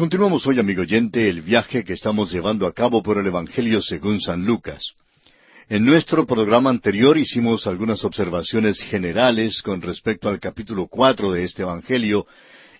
[0.00, 4.18] Continuamos hoy, amigo oyente, el viaje que estamos llevando a cabo por el Evangelio según
[4.18, 4.94] San Lucas.
[5.68, 11.64] En nuestro programa anterior hicimos algunas observaciones generales con respecto al capítulo cuatro de este
[11.64, 12.26] Evangelio,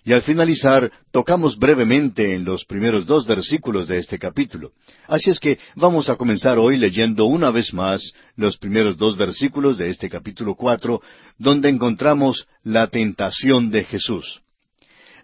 [0.03, 4.71] y al finalizar tocamos brevemente en los primeros dos versículos de este capítulo.
[5.07, 9.77] Así es que vamos a comenzar hoy leyendo una vez más los primeros dos versículos
[9.77, 11.03] de este capítulo cuatro,
[11.37, 14.41] donde encontramos la tentación de Jesús.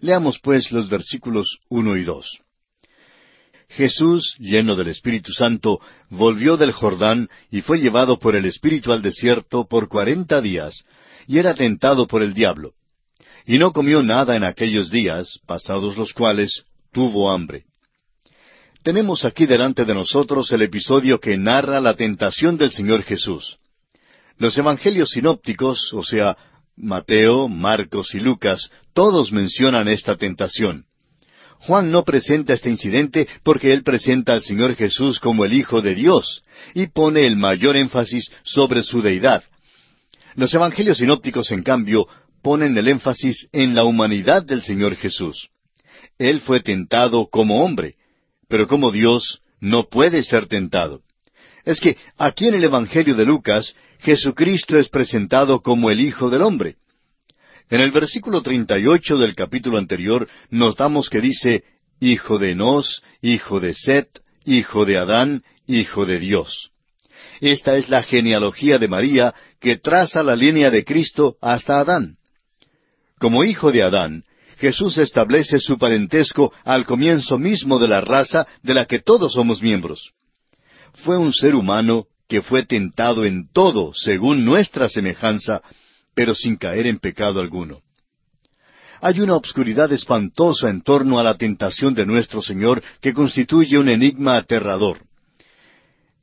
[0.00, 2.38] Leamos pues los versículos uno y dos.
[3.68, 9.02] Jesús, lleno del Espíritu Santo, volvió del Jordán y fue llevado por el Espíritu al
[9.02, 10.84] desierto por cuarenta días,
[11.26, 12.72] y era tentado por el diablo.
[13.44, 17.64] Y no comió nada en aquellos días, pasados los cuales tuvo hambre.
[18.82, 23.58] Tenemos aquí delante de nosotros el episodio que narra la tentación del Señor Jesús.
[24.38, 26.36] Los evangelios sinópticos, o sea,
[26.80, 30.84] Mateo, Marcos y Lucas, todos mencionan esta tentación.
[31.58, 35.96] Juan no presenta este incidente porque él presenta al Señor Jesús como el Hijo de
[35.96, 39.42] Dios y pone el mayor énfasis sobre su deidad.
[40.36, 42.06] Los evangelios sinópticos, en cambio,
[42.42, 45.48] ponen el énfasis en la humanidad del Señor Jesús.
[46.16, 47.96] Él fue tentado como hombre,
[48.48, 51.02] pero como Dios no puede ser tentado.
[51.64, 56.42] Es que aquí en el Evangelio de Lucas Jesucristo es presentado como el Hijo del
[56.42, 56.76] Hombre.
[57.70, 61.64] En el versículo 38 del capítulo anterior notamos que dice,
[62.00, 64.08] Hijo de Enos, Hijo de Set,
[64.44, 66.70] Hijo de Adán, Hijo de Dios.
[67.40, 72.16] Esta es la genealogía de María que traza la línea de Cristo hasta Adán.
[73.18, 74.24] Como hijo de Adán,
[74.56, 79.62] Jesús establece su parentesco al comienzo mismo de la raza de la que todos somos
[79.62, 80.12] miembros.
[80.94, 85.62] Fue un ser humano que fue tentado en todo según nuestra semejanza,
[86.14, 87.80] pero sin caer en pecado alguno.
[89.00, 93.88] Hay una obscuridad espantosa en torno a la tentación de nuestro Señor que constituye un
[93.88, 94.98] enigma aterrador.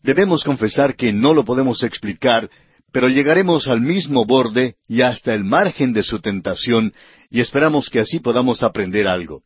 [0.03, 2.50] Debemos confesar que no lo podemos explicar,
[2.92, 6.93] pero llegaremos al mismo borde y hasta el margen de su tentación,
[7.32, 9.42] y esperamos que así podamos aprender algo.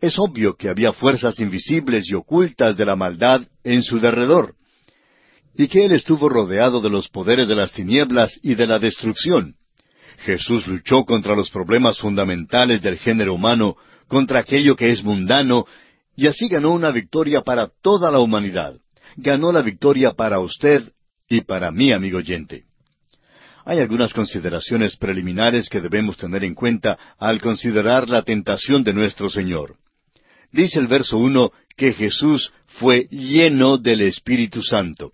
[0.00, 4.54] Es obvio que había fuerzas invisibles y ocultas de la maldad en su derredor
[5.54, 9.56] y que Él estuvo rodeado de los poderes de las tinieblas y de la destrucción.
[10.18, 15.64] Jesús luchó contra los problemas fundamentales del género humano, contra aquello que es mundano,
[16.16, 18.76] y así ganó una victoria para toda la humanidad.
[19.16, 20.92] Ganó la victoria para usted
[21.28, 22.64] y para mí, amigo oyente.
[23.64, 29.30] Hay algunas consideraciones preliminares que debemos tener en cuenta al considerar la tentación de nuestro
[29.30, 29.76] Señor.
[30.52, 35.12] Dice el verso uno que Jesús fue lleno del Espíritu Santo.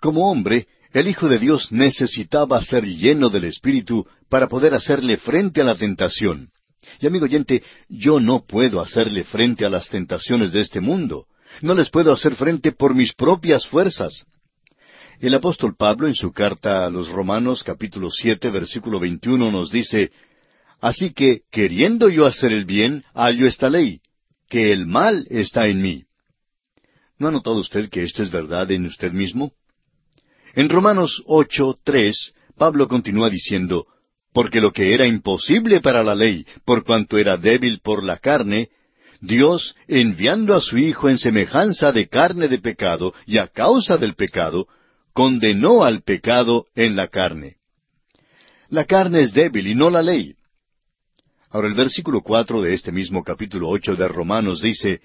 [0.00, 5.60] Como hombre, el Hijo de Dios necesitaba ser lleno del Espíritu para poder hacerle frente
[5.60, 6.50] a la tentación.
[7.00, 11.26] Y amigo oyente, yo no puedo hacerle frente a las tentaciones de este mundo.
[11.62, 14.24] No les puedo hacer frente por mis propias fuerzas.
[15.20, 20.10] El apóstol Pablo en su carta a los Romanos capítulo siete versículo veintiuno nos dice,
[20.80, 24.00] Así que, queriendo yo hacer el bien, hallo esta ley,
[24.48, 26.04] que el mal está en mí.
[27.18, 29.52] ¿No ha notado usted que esto es verdad en usted mismo?
[30.54, 33.86] En Romanos ocho, tres, Pablo continúa diciendo,
[34.32, 38.70] Porque lo que era imposible para la ley, por cuanto era débil por la carne,
[39.20, 44.14] Dios, enviando a su Hijo en semejanza de carne de pecado y a causa del
[44.14, 44.66] pecado,
[45.12, 47.56] condenó al pecado en la carne.
[48.68, 50.34] La carne es débil y no la ley.
[51.50, 55.00] Ahora el versículo cuatro de este mismo capítulo ocho de Romanos dice,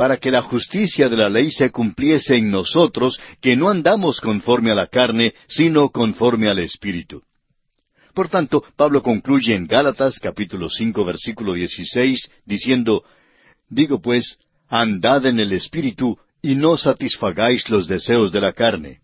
[0.00, 4.70] para que la justicia de la ley se cumpliese en nosotros, que no andamos conforme
[4.70, 7.22] a la carne, sino conforme al Espíritu.
[8.14, 13.04] Por tanto, Pablo concluye en Gálatas capítulo cinco versículo dieciséis diciendo,
[13.68, 14.38] Digo pues,
[14.68, 19.00] andad en el Espíritu, y no satisfagáis los deseos de la carne.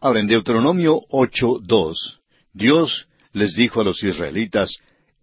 [0.00, 2.18] Ahora en Deuteronomio ocho dos,
[2.52, 4.78] Dios les dijo a los israelitas,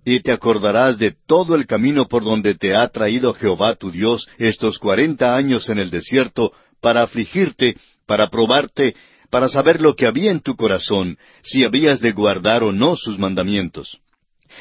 [0.05, 4.27] y te acordarás de todo el camino por donde te ha traído Jehová tu Dios
[4.37, 6.51] estos cuarenta años en el desierto,
[6.81, 8.95] para afligirte, para probarte,
[9.29, 13.17] para saber lo que había en tu corazón, si habías de guardar o no sus
[13.17, 13.99] mandamientos.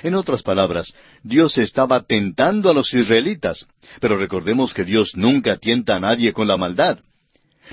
[0.02, 3.67] En otras palabras, Dios estaba tentando a los israelitas,
[4.00, 7.00] pero recordemos que Dios nunca tienta a nadie con la maldad.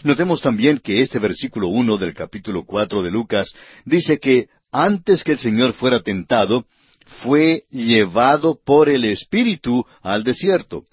[0.04, 3.54] Notemos también que este versículo uno del capítulo cuatro de Lucas
[3.86, 6.66] dice que antes que el Señor fuera tentado,
[7.10, 10.86] fue llevado por el Espíritu al desierto.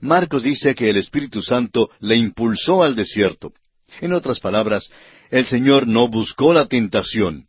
[0.00, 3.52] Marcos dice que el Espíritu Santo le impulsó al desierto.
[4.00, 4.90] En otras palabras,
[5.30, 7.46] el Señor no buscó la tentación.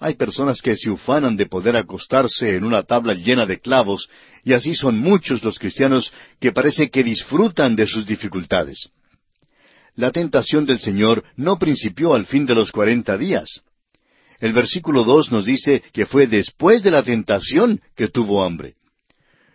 [0.00, 4.08] Hay personas que se ufanan de poder acostarse en una tabla llena de clavos,
[4.42, 8.88] y así son muchos los cristianos que parece que disfrutan de sus dificultades.
[9.94, 13.62] La tentación del Señor no principió al fin de los cuarenta días.
[14.42, 18.74] El versículo dos nos dice que fue después de la tentación que tuvo hambre.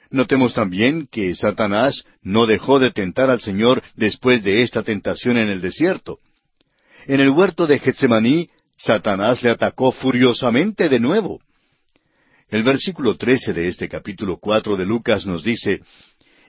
[0.10, 5.50] Notemos también que Satanás no dejó de tentar al Señor después de esta tentación en
[5.50, 6.20] el desierto.
[7.06, 11.42] En el huerto de Getsemaní, Satanás le atacó furiosamente de nuevo.
[12.48, 15.82] El versículo trece de este capítulo cuatro de Lucas nos dice,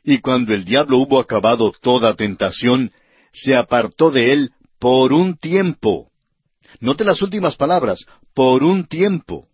[0.05, 2.93] Y cuando el diablo hubo acabado toda tentación,
[3.33, 6.08] se apartó de él por un tiempo.
[6.81, 8.05] Note las últimas palabras,
[8.35, 9.49] por un tiempo.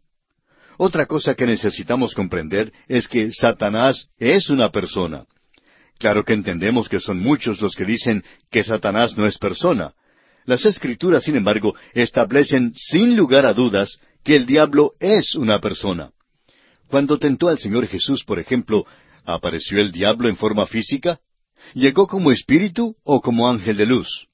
[0.76, 5.24] Otra cosa que necesitamos comprender es que Satanás es una persona.
[5.98, 9.94] Claro que entendemos que son muchos los que dicen que Satanás no es persona.
[10.44, 16.10] Las escrituras, sin embargo, establecen sin lugar a dudas que el diablo es una persona.
[16.88, 18.84] Cuando tentó al Señor Jesús, por ejemplo,
[19.24, 21.20] ¿apareció el diablo en forma física?
[21.72, 24.28] ¿Llegó como espíritu o como ángel de luz?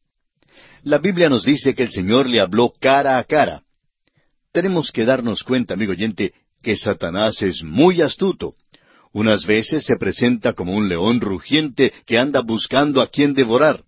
[0.82, 3.62] La Biblia nos dice que el Señor le habló cara a cara.
[4.52, 6.32] Tenemos que darnos cuenta, amigo oyente,
[6.62, 8.54] que Satanás es muy astuto.
[9.12, 13.82] Unas veces se presenta como un león rugiente que anda buscando a quien devorar.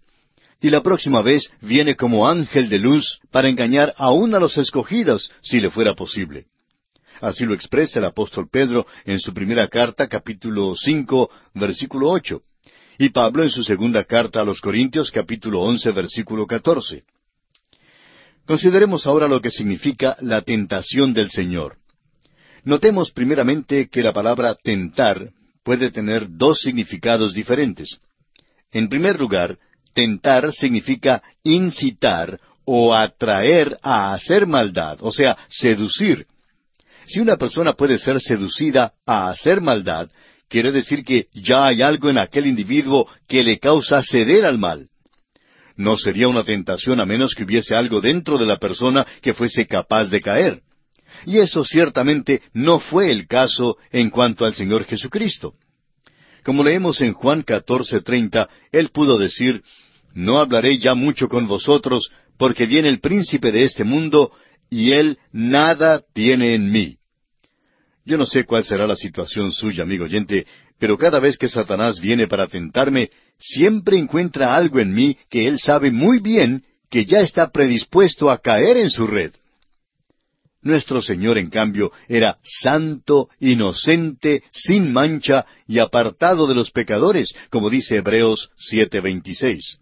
[0.60, 5.30] Y la próxima vez viene como ángel de luz para engañar aún a los escogidos,
[5.40, 6.46] si le fuera posible.
[7.20, 12.42] Así lo expresa el apóstol Pedro en su primera carta, capítulo cinco, versículo ocho,
[12.98, 17.04] y Pablo en su segunda carta a los Corintios, capítulo once, versículo catorce.
[18.46, 21.76] Consideremos ahora lo que significa la tentación del Señor.
[22.64, 25.30] Notemos primeramente que la palabra tentar
[25.62, 27.98] puede tener dos significados diferentes.
[28.72, 29.58] En primer lugar,
[29.94, 36.26] tentar significa incitar o atraer a hacer maldad, o sea, seducir.
[37.06, 40.08] Si una persona puede ser seducida a hacer maldad,
[40.52, 44.90] quiere decir que ya hay algo en aquel individuo que le causa ceder al mal.
[45.76, 49.66] No sería una tentación a menos que hubiese algo dentro de la persona que fuese
[49.66, 50.60] capaz de caer.
[51.24, 55.54] Y eso ciertamente no fue el caso en cuanto al Señor Jesucristo.
[56.44, 59.62] Como leemos en Juan 14:30, Él pudo decir,
[60.12, 64.32] No hablaré ya mucho con vosotros, porque viene el príncipe de este mundo,
[64.68, 66.98] y Él nada tiene en mí.
[68.04, 70.46] Yo no sé cuál será la situación suya, amigo oyente,
[70.78, 75.58] pero cada vez que Satanás viene para tentarme, siempre encuentra algo en mí que él
[75.60, 79.32] sabe muy bien que ya está predispuesto a caer en su red.
[80.62, 87.68] Nuestro Señor, en cambio, era santo, inocente, sin mancha y apartado de los pecadores, como
[87.68, 89.78] dice Hebreos 7:26.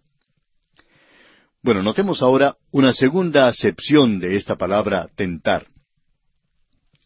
[1.61, 5.67] Bueno, notemos ahora una segunda acepción de esta palabra tentar.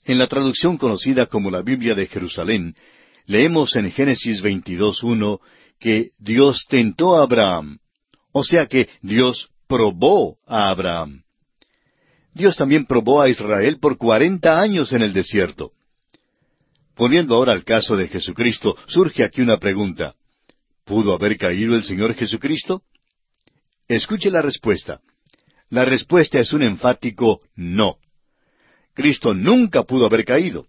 [0.05, 2.75] En la traducción conocida como la Biblia de Jerusalén,
[3.25, 5.39] leemos en Génesis 22.1
[5.79, 7.79] que Dios tentó a Abraham,
[8.31, 11.23] o sea que Dios probó a Abraham.
[12.35, 15.71] Dios también probó a Israel por cuarenta años en el desierto.
[16.95, 20.13] Poniendo ahora al caso de Jesucristo, surge aquí una pregunta.
[20.85, 22.83] ¿Pudo haber caído el Señor Jesucristo?
[23.87, 25.01] Escuche la respuesta.
[25.69, 27.97] La respuesta es un enfático no.
[28.95, 30.65] Cristo nunca pudo haber caído.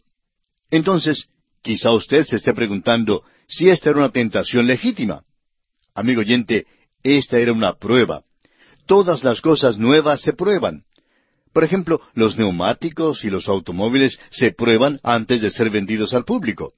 [0.71, 1.29] Entonces,
[1.67, 5.25] Quizá usted se esté preguntando si esta era una tentación legítima.
[5.97, 6.65] Amigo oyente,
[7.03, 8.23] esta era una prueba.
[8.87, 10.85] Todas las cosas nuevas se prueban.
[11.53, 16.75] Por ejemplo, los neumáticos y los automóviles se prueban antes de ser vendidos al público.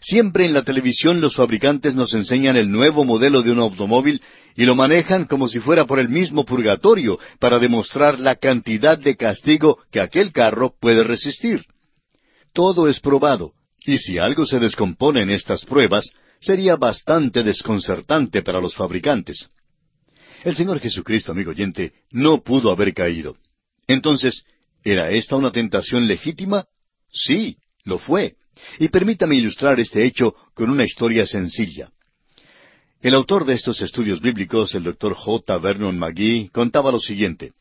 [0.00, 4.22] Siempre en la televisión los fabricantes nos enseñan el nuevo modelo de un automóvil
[4.56, 9.16] y lo manejan como si fuera por el mismo purgatorio para demostrar la cantidad de
[9.16, 11.64] castigo que aquel carro puede resistir.
[12.52, 13.52] Todo es probado,
[13.84, 19.48] y si algo se descompone en estas pruebas, sería bastante desconcertante para los fabricantes.
[20.44, 23.36] El Señor Jesucristo, amigo oyente, no pudo haber caído.
[23.86, 24.44] Entonces,
[24.84, 26.66] ¿era esta una tentación legítima?
[27.12, 28.36] Sí, lo fue.
[28.78, 31.90] Y permítame ilustrar este hecho con una historia sencilla.
[33.00, 35.58] El autor de estos estudios bíblicos, el doctor J.
[35.58, 37.52] Vernon McGee, contaba lo siguiente.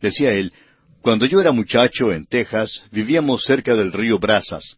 [0.00, 0.52] Decía él,
[1.00, 4.76] cuando yo era muchacho en Texas, vivíamos cerca del río Brazas.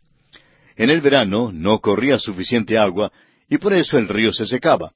[0.76, 3.10] En el verano no corría suficiente agua
[3.48, 4.92] y por eso el río se secaba.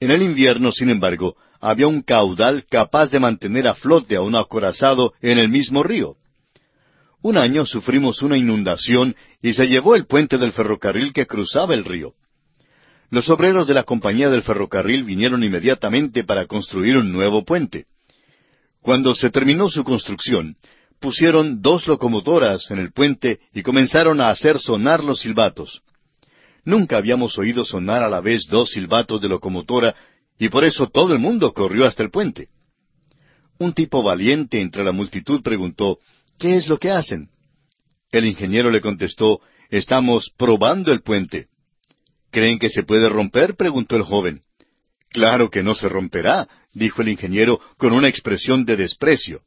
[0.00, 4.36] En el invierno, sin embargo, había un caudal capaz de mantener a flote a un
[4.36, 6.16] acorazado en el mismo río.
[7.20, 11.84] Un año sufrimos una inundación y se llevó el puente del ferrocarril que cruzaba el
[11.84, 12.14] río.
[13.10, 17.86] Los obreros de la compañía del ferrocarril vinieron inmediatamente para construir un nuevo puente.
[18.82, 20.56] Cuando se terminó su construcción,
[21.00, 25.82] pusieron dos locomotoras en el puente y comenzaron a hacer sonar los silbatos.
[26.64, 29.94] Nunca habíamos oído sonar a la vez dos silbatos de locomotora
[30.38, 32.48] y por eso todo el mundo corrió hasta el puente.
[33.58, 35.98] Un tipo valiente entre la multitud preguntó,
[36.38, 37.30] ¿Qué es lo que hacen?
[38.10, 39.40] El ingeniero le contestó,
[39.70, 41.48] Estamos probando el puente.
[42.30, 43.54] ¿Creen que se puede romper?
[43.54, 44.42] preguntó el joven.
[45.10, 49.42] Claro que no se romperá, dijo el ingeniero con una expresión de desprecio.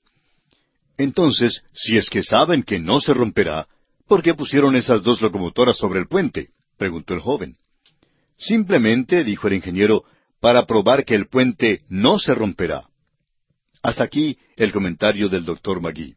[0.97, 3.67] Entonces, si es que saben que no se romperá,
[4.07, 6.49] ¿por qué pusieron esas dos locomotoras sobre el puente?
[6.77, 7.55] preguntó el joven.
[8.37, 10.03] Simplemente, dijo el ingeniero,
[10.39, 12.87] para probar que el puente no se romperá.
[13.81, 16.15] Hasta aquí el comentario del doctor Magui.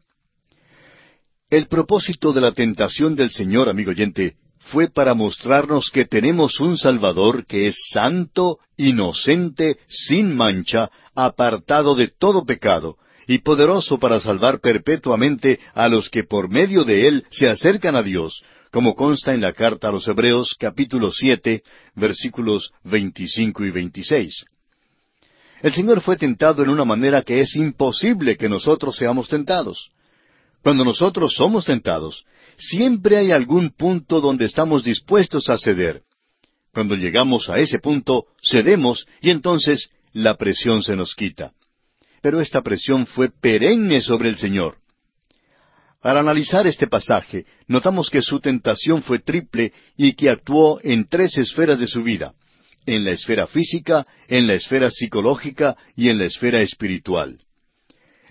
[1.55, 6.77] El propósito de la tentación del Señor, amigo oyente, fue para mostrarnos que tenemos un
[6.77, 14.59] Salvador que es santo, inocente, sin mancha, apartado de todo pecado, y poderoso para salvar
[14.59, 19.39] perpetuamente a los que por medio de él se acercan a Dios, como consta en
[19.39, 21.63] la carta a los Hebreos capítulo siete,
[21.95, 24.43] versículos veinticinco y veintiséis.
[25.61, 29.89] El Señor fue tentado en una manera que es imposible que nosotros seamos tentados.
[30.65, 32.25] Cuando nosotros somos tentados,
[32.57, 36.01] siempre hay algún punto donde estamos dispuestos a ceder.
[36.73, 41.53] Cuando llegamos a ese punto, cedemos y entonces la presión se nos quita.
[42.19, 44.77] Pero esta presión fue perenne sobre el Señor.
[46.01, 51.37] Al analizar este pasaje, notamos que su tentación fue triple y que actuó en tres
[51.37, 52.33] esferas de su vida,
[52.87, 57.44] en la esfera física, en la esfera psicológica y en la esfera espiritual.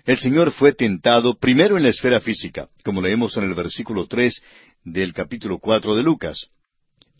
[0.05, 4.41] El Señor fue tentado primero en la esfera física, como leemos en el versículo tres
[4.83, 6.49] del capítulo cuatro de Lucas.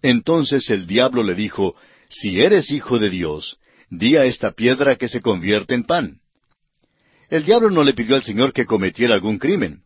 [0.04, 1.76] Entonces el diablo le dijo,
[2.10, 3.58] Si eres hijo de Dios,
[3.90, 6.20] di a esta piedra que se convierte en pan.
[7.32, 9.82] El diablo no le pidió al Señor que cometiera algún crimen.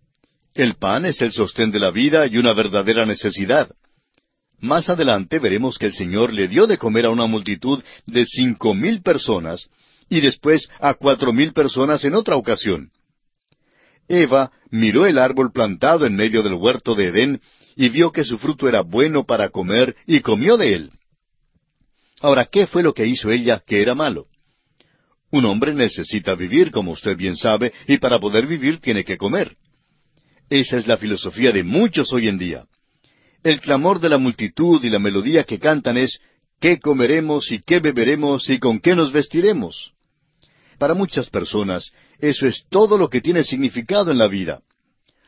[0.54, 3.72] El pan es el sostén de la vida y una verdadera necesidad.
[4.60, 8.74] Más adelante veremos que el Señor le dio de comer a una multitud de cinco
[8.74, 9.70] mil personas
[10.10, 12.92] y después a cuatro mil personas en otra ocasión.
[14.08, 17.42] Eva miró el árbol plantado en medio del huerto de Edén
[17.76, 20.92] y vio que su fruto era bueno para comer y comió de él.
[22.22, 24.26] Ahora, ¿qué fue lo que hizo ella que era malo?
[25.32, 29.56] Un hombre necesita vivir, como usted bien sabe, y para poder vivir tiene que comer.
[30.50, 32.66] Esa es la filosofía de muchos hoy en día.
[33.44, 36.20] El clamor de la multitud y la melodía que cantan es
[36.60, 39.94] ¿qué comeremos y qué beberemos y con qué nos vestiremos?
[40.80, 44.62] Para muchas personas, eso es todo lo que tiene significado en la vida.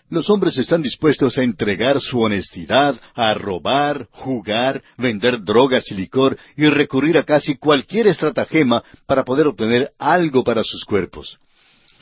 [0.10, 6.38] Los hombres están dispuestos a entregar su honestidad, a robar, jugar, vender drogas y licor
[6.56, 11.38] y recurrir a casi cualquier estratagema para poder obtener algo para sus cuerpos.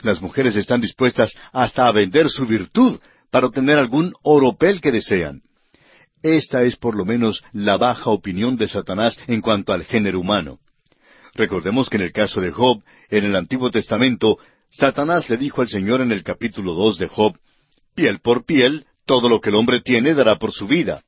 [0.02, 5.42] Las mujeres están dispuestas hasta a vender su virtud para obtener algún oropel que desean.
[6.22, 10.58] Esta es por lo menos la baja opinión de Satanás en cuanto al género humano.
[11.40, 14.36] Recordemos que en el caso de Job, en el Antiguo Testamento,
[14.70, 17.34] Satanás le dijo al Señor en el capítulo dos de Job,
[17.94, 21.02] piel por piel, todo lo que el hombre tiene dará por su vida.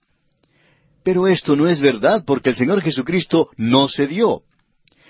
[1.04, 4.40] Pero esto no es verdad porque el Señor Jesucristo no cedió.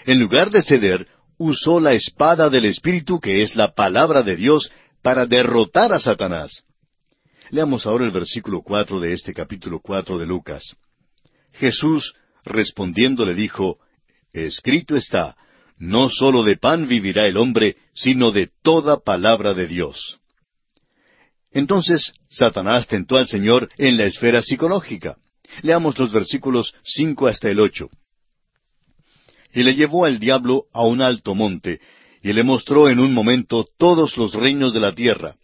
[0.06, 1.06] En lugar de ceder,
[1.38, 6.64] usó la espada del Espíritu, que es la palabra de Dios, para derrotar a Satanás.
[7.50, 10.74] Leamos ahora el versículo cuatro de este capítulo cuatro de Lucas.
[11.52, 12.12] Jesús,
[12.44, 13.78] respondiendo, le dijo,
[14.32, 15.36] Escrito está,
[15.78, 20.20] no sólo de pan vivirá el hombre, sino de toda palabra de Dios.
[21.50, 25.16] Entonces, Satanás tentó al Señor en la esfera psicológica.
[25.62, 27.90] Leamos los versículos cinco hasta el ocho.
[29.52, 31.80] Y le llevó al diablo a un alto monte,
[32.22, 35.36] y le mostró en un momento todos los reinos de la tierra.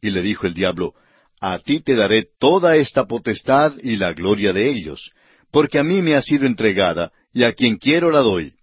[0.00, 0.94] Y le dijo el diablo,
[1.40, 5.10] A ti te daré toda esta potestad y la gloria de ellos,
[5.50, 8.54] porque a mí me ha sido entregada, y a quien quiero la doy.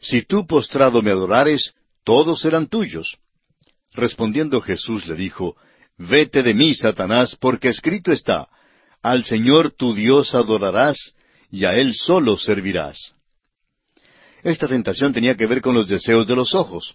[0.00, 3.18] Si tú postrado me adorares, todos serán tuyos.
[3.92, 5.56] Respondiendo Jesús le dijo,
[5.98, 8.48] Vete de mí, Satanás, porque escrito está,
[9.02, 11.14] Al Señor tu Dios adorarás,
[11.50, 13.14] y a Él solo servirás.
[14.42, 16.94] Esta tentación tenía que ver con los deseos de los ojos.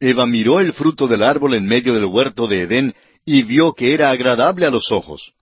[0.00, 3.92] Eva miró el fruto del árbol en medio del huerto de Edén y vio que
[3.92, 5.32] era agradable a los ojos.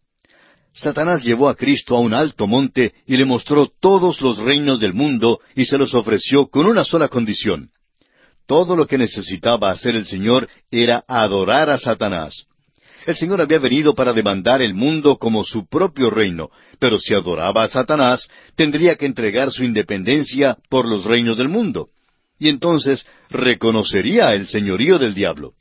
[0.77, 4.93] Satanás llevó a Cristo a un alto monte y le mostró todos los reinos del
[4.93, 7.71] mundo y se los ofreció con una sola condición.
[8.47, 12.45] Todo lo que necesitaba hacer el Señor era adorar a Satanás.
[13.07, 17.65] El Señor había venido para demandar el mundo como su propio reino, pero si adoraba
[17.65, 21.89] a Satanás, tendría que entregar su independencia por los reinos del mundo.
[22.39, 25.55] Y entonces reconocería el señorío del diablo.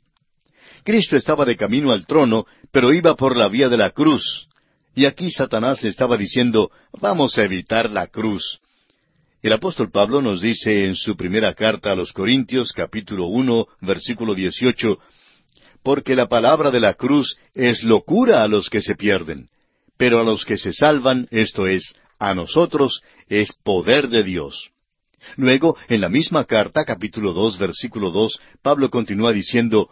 [0.84, 4.46] Cristo estaba de camino al trono, pero iba por la vía de la cruz.
[4.96, 8.60] Y aquí Satanás le estaba diciendo, vamos a evitar la cruz.
[9.42, 14.34] El apóstol Pablo nos dice en su primera carta a los Corintios, capítulo uno, versículo
[14.34, 14.98] dieciocho,
[15.82, 19.50] porque la palabra de la cruz es locura a los que se pierden,
[19.98, 24.70] pero a los que se salvan, esto es, a nosotros, es poder de Dios.
[25.36, 29.90] Luego, en la misma carta, capítulo dos, versículo dos, Pablo continúa diciendo,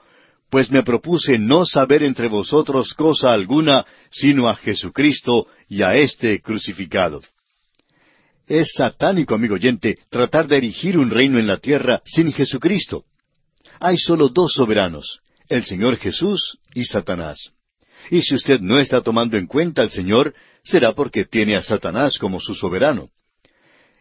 [0.55, 6.41] Pues me propuse no saber entre vosotros cosa alguna, sino a Jesucristo y a éste
[6.41, 7.23] crucificado.
[8.47, 13.03] Es satánico, amigo oyente, tratar de erigir un reino en la tierra sin Jesucristo.
[13.81, 15.19] Hay solo dos soberanos,
[15.49, 17.51] el Señor Jesús y Satanás.
[18.13, 22.17] Y si usted no está tomando en cuenta al Señor, será porque tiene a Satanás
[22.17, 23.09] como su soberano.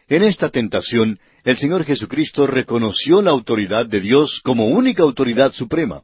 [0.08, 6.04] En esta tentación, el Señor Jesucristo reconoció la autoridad de Dios como única autoridad suprema.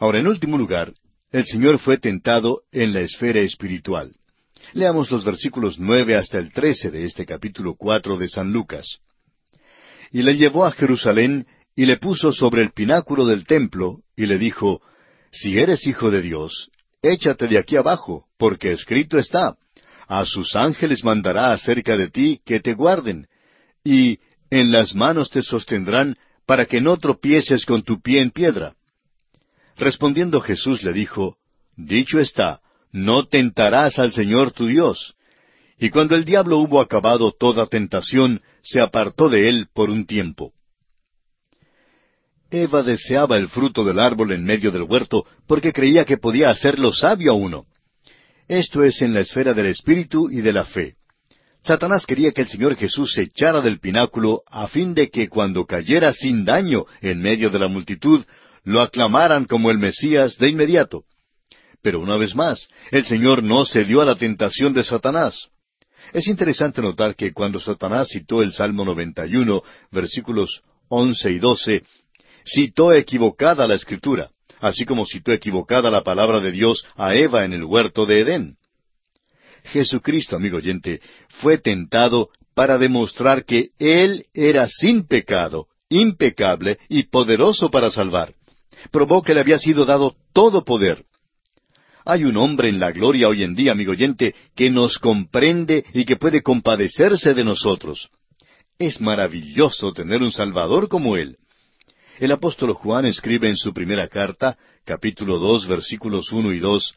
[0.00, 0.94] Ahora, en último lugar,
[1.30, 4.16] el Señor fue tentado en la esfera espiritual.
[4.72, 9.00] Leamos los versículos nueve hasta el trece de este capítulo cuatro de San Lucas.
[10.10, 14.38] Y le llevó a Jerusalén y le puso sobre el pináculo del templo, y le
[14.38, 14.80] dijo,
[15.30, 16.70] Si eres hijo de Dios,
[17.02, 19.56] échate de aquí abajo, porque escrito está,
[20.08, 23.26] a sus ángeles mandará acerca de ti que te guarden,
[23.84, 26.16] y en las manos te sostendrán
[26.46, 28.74] para que no tropieces con tu pie en piedra.
[29.80, 31.38] Respondiendo Jesús le dijo,
[31.74, 32.60] Dicho está,
[32.92, 35.14] no tentarás al Señor tu Dios.
[35.78, 40.52] Y cuando el diablo hubo acabado toda tentación, se apartó de él por un tiempo.
[42.50, 46.92] Eva deseaba el fruto del árbol en medio del huerto porque creía que podía hacerlo
[46.92, 47.64] sabio a uno.
[48.48, 50.96] Esto es en la esfera del espíritu y de la fe.
[51.62, 55.64] Satanás quería que el Señor Jesús se echara del pináculo a fin de que cuando
[55.64, 58.26] cayera sin daño en medio de la multitud,
[58.64, 61.04] lo aclamaran como el Mesías de inmediato.
[61.82, 65.48] Pero una vez más, el Señor no cedió a la tentación de Satanás.
[66.12, 71.84] Es interesante notar que cuando Satanás citó el Salmo 91, versículos once y doce,
[72.44, 74.30] citó equivocada la escritura,
[74.60, 78.56] así como citó equivocada la palabra de Dios a Eva en el huerto de Edén.
[79.64, 87.70] Jesucristo, amigo oyente, fue tentado para demostrar que Él era sin pecado, impecable y poderoso
[87.70, 88.34] para salvar.
[88.90, 91.04] Probó que le había sido dado todo poder.
[92.04, 96.04] Hay un hombre en la gloria hoy en día, amigo oyente, que nos comprende y
[96.04, 98.08] que puede compadecerse de nosotros.
[98.78, 101.36] Es maravilloso tener un Salvador como Él.
[102.18, 106.94] El apóstol Juan escribe en su primera carta, capítulo dos, versículos uno y dos,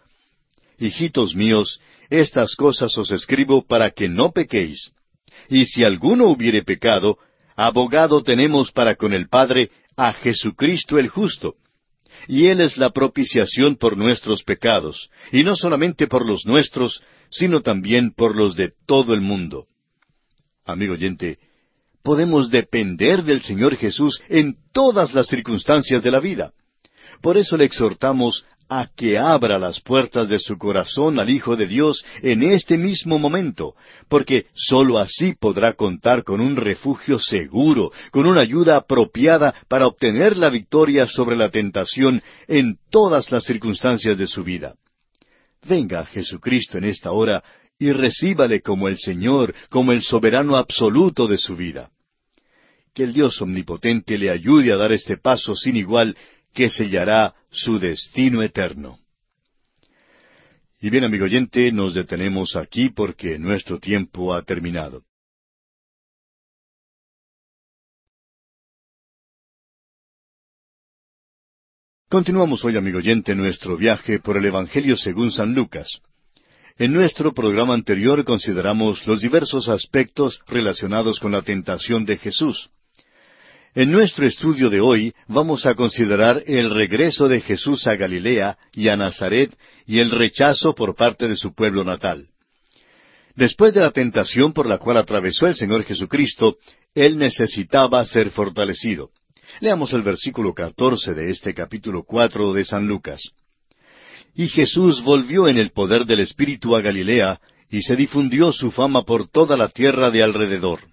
[0.79, 4.91] Hijitos míos, estas cosas os escribo para que no pequéis.
[5.49, 7.17] Y si alguno hubiere pecado,
[7.55, 11.55] abogado tenemos para con el Padre a Jesucristo el justo.
[12.27, 17.61] Y Él es la propiciación por nuestros pecados, y no solamente por los nuestros, sino
[17.61, 19.67] también por los de todo el mundo.
[20.65, 21.39] Amigo oyente,
[22.03, 26.53] podemos depender del Señor Jesús en todas las circunstancias de la vida.
[27.21, 28.45] Por eso le exhortamos
[28.79, 33.19] a que abra las puertas de su corazón al Hijo de Dios en este mismo
[33.19, 33.75] momento,
[34.07, 40.37] porque sólo así podrá contar con un refugio seguro, con una ayuda apropiada para obtener
[40.37, 44.73] la victoria sobre la tentación en todas las circunstancias de su vida.
[45.67, 47.43] Venga Jesucristo en esta hora
[47.77, 51.91] y recíbale como el Señor, como el soberano absoluto de su vida.
[52.93, 56.15] Que el Dios omnipotente le ayude a dar este paso sin igual
[56.53, 58.99] que sellará su destino eterno.
[60.79, 65.03] Y bien, amigo oyente, nos detenemos aquí porque nuestro tiempo ha terminado.
[72.09, 76.01] Continuamos hoy, amigo oyente, nuestro viaje por el Evangelio según San Lucas.
[76.77, 82.69] En nuestro programa anterior consideramos los diversos aspectos relacionados con la tentación de Jesús.
[83.75, 88.89] En nuestro estudio de hoy vamos a considerar el regreso de Jesús a Galilea y
[88.89, 89.51] a Nazaret
[89.87, 92.27] y el rechazo por parte de su pueblo natal.
[93.35, 96.57] Después de la tentación por la cual atravesó el Señor Jesucristo,
[96.93, 99.09] Él necesitaba ser fortalecido.
[99.59, 103.23] Leamos el versículo catorce de este capítulo cuatro de San Lucas.
[104.35, 107.39] Y Jesús volvió en el poder del Espíritu a Galilea,
[107.71, 110.92] y se difundió su fama por toda la tierra de alrededor.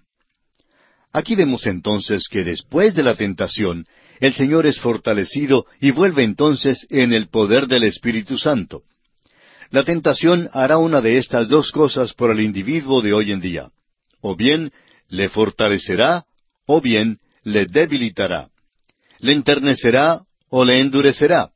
[1.13, 3.85] Aquí vemos entonces que después de la tentación,
[4.19, 8.83] el Señor es fortalecido y vuelve entonces en el poder del Espíritu Santo.
[9.71, 13.71] La tentación hará una de estas dos cosas por el individuo de hoy en día.
[14.21, 14.71] O bien
[15.09, 16.25] le fortalecerá,
[16.65, 18.49] o bien le debilitará.
[19.19, 21.51] Le enternecerá, o le endurecerá.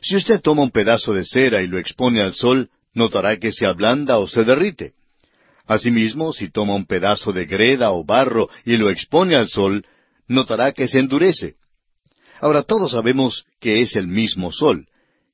[0.00, 3.66] Si usted toma un pedazo de cera y lo expone al sol, notará que se
[3.66, 4.92] ablanda o se derrite.
[5.66, 9.84] Asimismo, si toma un pedazo de greda o barro y lo expone al sol,
[10.28, 11.54] notará que se endurece.
[12.40, 14.86] Ahora todos sabemos que es el mismo sol,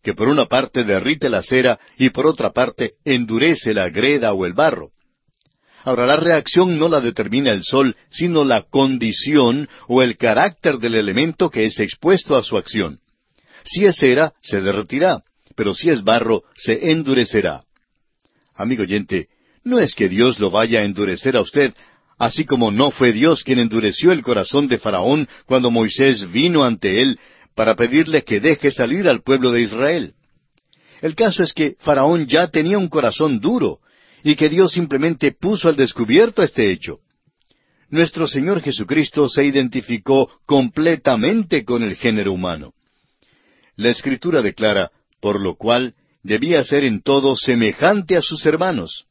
[0.03, 4.47] que por una parte derrite la cera y por otra parte endurece la greda o
[4.47, 4.91] el barro.
[5.83, 10.95] Ahora la reacción no la determina el sol, sino la condición o el carácter del
[10.95, 13.01] elemento que es expuesto a su acción.
[13.65, 15.23] Si es cera, se derretirá,
[15.57, 17.65] pero si es barro, se endurecerá.
[18.55, 19.29] Amigo oyente,
[19.65, 21.75] no es que Dios lo vaya a endurecer a usted,
[22.19, 27.03] así como no fue Dios quien endureció el corazón de Faraón cuando Moisés vino ante
[27.03, 27.19] él
[27.55, 30.15] para pedirle que deje salir al pueblo de Israel.
[31.03, 33.81] El caso es que Faraón ya tenía un corazón duro
[34.23, 36.99] y que Dios simplemente puso al descubierto este hecho.
[37.89, 42.73] Nuestro Señor Jesucristo se identificó completamente con el género humano.
[43.77, 49.07] La Escritura declara, por lo cual debía ser en todo semejante a sus hermanos.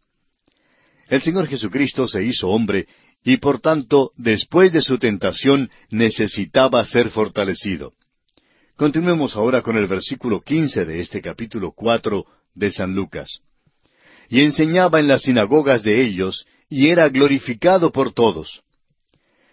[1.10, 2.88] El Señor Jesucristo se hizo hombre
[3.24, 7.94] y por tanto, después de su tentación, necesitaba ser fortalecido.
[8.78, 13.40] Continuemos ahora con el versículo quince de este capítulo cuatro de San Lucas.
[14.30, 18.62] Y enseñaba en las sinagogas de ellos, y era glorificado por todos.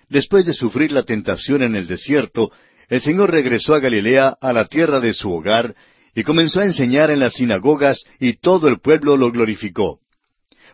[0.09, 2.53] Después de sufrir la tentación en el desierto,
[2.88, 5.75] el Señor regresó a Galilea, a la tierra de su hogar,
[6.14, 10.01] y comenzó a enseñar en las sinagogas, y todo el pueblo lo glorificó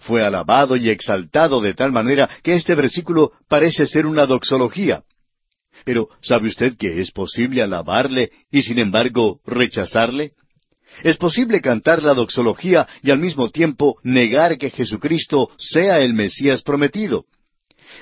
[0.02, 5.02] fue alabado y exaltado de tal manera que este versículo parece ser una doxología.
[5.84, 10.32] Pero ¿sabe usted que es posible alabarle y sin embargo rechazarle?
[11.02, 16.62] Es posible cantar la doxología y al mismo tiempo negar que Jesucristo sea el Mesías
[16.62, 17.24] prometido.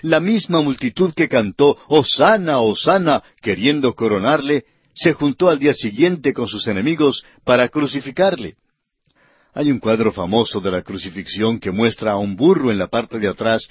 [0.02, 6.48] La misma multitud que cantó Osana, Osana, queriendo coronarle, se juntó al día siguiente con
[6.48, 8.56] sus enemigos para crucificarle.
[9.52, 13.18] Hay un cuadro famoso de la crucifixión que muestra a un burro en la parte
[13.18, 13.68] de atrás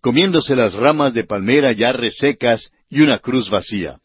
[0.00, 4.00] comiéndose las ramas de palmera ya resecas y una cruz vacía.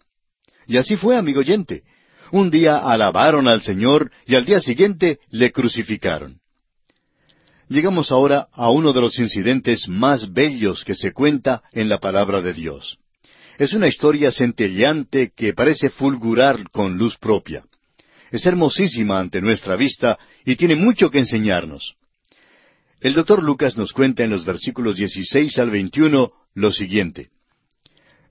[0.67, 1.83] Y así fue, amigo oyente.
[2.31, 6.39] Un día alabaron al Señor y al día siguiente le crucificaron.
[7.67, 12.41] Llegamos ahora a uno de los incidentes más bellos que se cuenta en la palabra
[12.41, 12.97] de Dios.
[13.57, 17.63] Es una historia centelleante que parece fulgurar con luz propia
[18.31, 21.95] es hermosísima ante nuestra vista y tiene mucho que enseñarnos.
[22.99, 27.29] El doctor Lucas nos cuenta en los versículos 16 al 21 lo siguiente.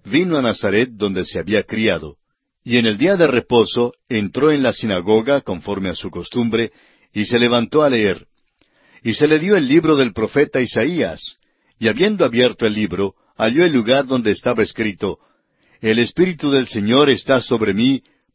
[0.05, 2.17] Vino a Nazaret donde se había criado,
[2.65, 6.73] y en el día de reposo entró en la sinagoga conforme a su costumbre,
[7.13, 8.27] y se levantó a leer.
[9.03, 11.39] Y se le dio el libro del profeta Isaías,
[11.79, 15.19] y habiendo abierto el libro, halló el lugar donde estaba escrito,
[15.81, 18.03] El Espíritu del Señor está sobre mí,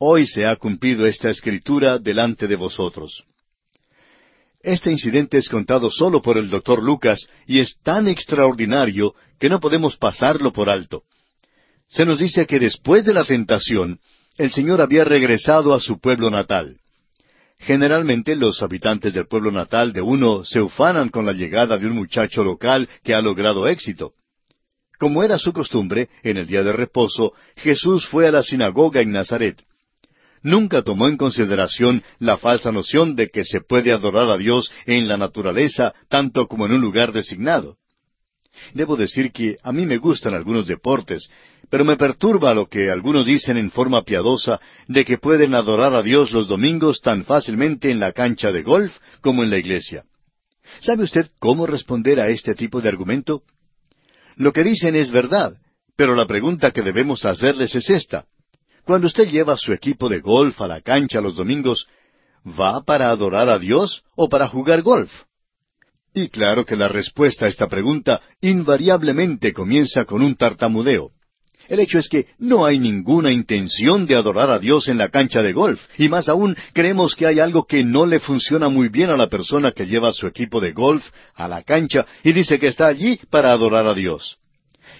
[0.00, 3.24] Hoy se ha cumplido esta escritura delante de vosotros.
[4.62, 9.58] Este incidente es contado solo por el doctor Lucas y es tan extraordinario que no
[9.58, 11.02] podemos pasarlo por alto.
[11.88, 13.98] Se nos dice que después de la tentación,
[14.36, 16.78] el Señor había regresado a su pueblo natal.
[17.58, 21.96] Generalmente los habitantes del pueblo natal de uno se ufanan con la llegada de un
[21.96, 24.12] muchacho local que ha logrado éxito.
[24.96, 29.10] Como era su costumbre, en el día de reposo, Jesús fue a la sinagoga en
[29.10, 29.64] Nazaret
[30.48, 35.06] nunca tomó en consideración la falsa noción de que se puede adorar a Dios en
[35.06, 37.76] la naturaleza tanto como en un lugar designado.
[38.74, 41.28] Debo decir que a mí me gustan algunos deportes,
[41.70, 46.02] pero me perturba lo que algunos dicen en forma piadosa de que pueden adorar a
[46.02, 50.04] Dios los domingos tan fácilmente en la cancha de golf como en la iglesia.
[50.80, 53.42] ¿Sabe usted cómo responder a este tipo de argumento?
[54.36, 55.56] Lo que dicen es verdad,
[55.96, 58.24] pero la pregunta que debemos hacerles es esta.
[58.88, 61.86] Cuando usted lleva su equipo de golf a la cancha los domingos,
[62.58, 65.12] ¿va para adorar a Dios o para jugar golf?
[66.14, 71.10] Y claro que la respuesta a esta pregunta invariablemente comienza con un tartamudeo.
[71.68, 75.42] El hecho es que no hay ninguna intención de adorar a Dios en la cancha
[75.42, 79.10] de golf, y más aún creemos que hay algo que no le funciona muy bien
[79.10, 82.68] a la persona que lleva su equipo de golf a la cancha y dice que
[82.68, 84.38] está allí para adorar a Dios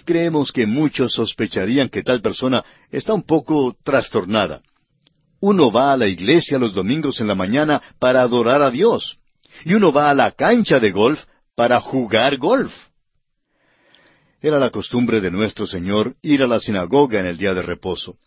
[0.05, 4.61] creemos que muchos sospecharían que tal persona está un poco trastornada.
[5.41, 9.17] Uno va a la iglesia los domingos en la mañana para adorar a Dios.
[9.65, 11.23] Y uno va a la cancha de golf
[11.55, 12.73] para jugar golf.
[14.41, 18.17] Era la costumbre de nuestro Señor ir a la sinagoga en el día de reposo.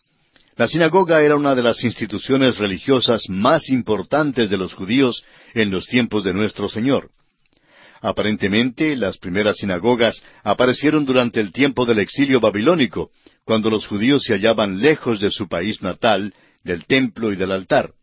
[0.55, 5.23] La sinagoga era una de las instituciones religiosas más importantes de los judíos
[5.55, 7.09] en los tiempos de nuestro Señor.
[8.03, 13.11] Aparentemente, las primeras sinagogas aparecieron durante el tiempo del exilio babilónico,
[13.45, 16.33] cuando los judíos se hallaban lejos de su país natal,
[16.65, 17.93] del templo y del altar.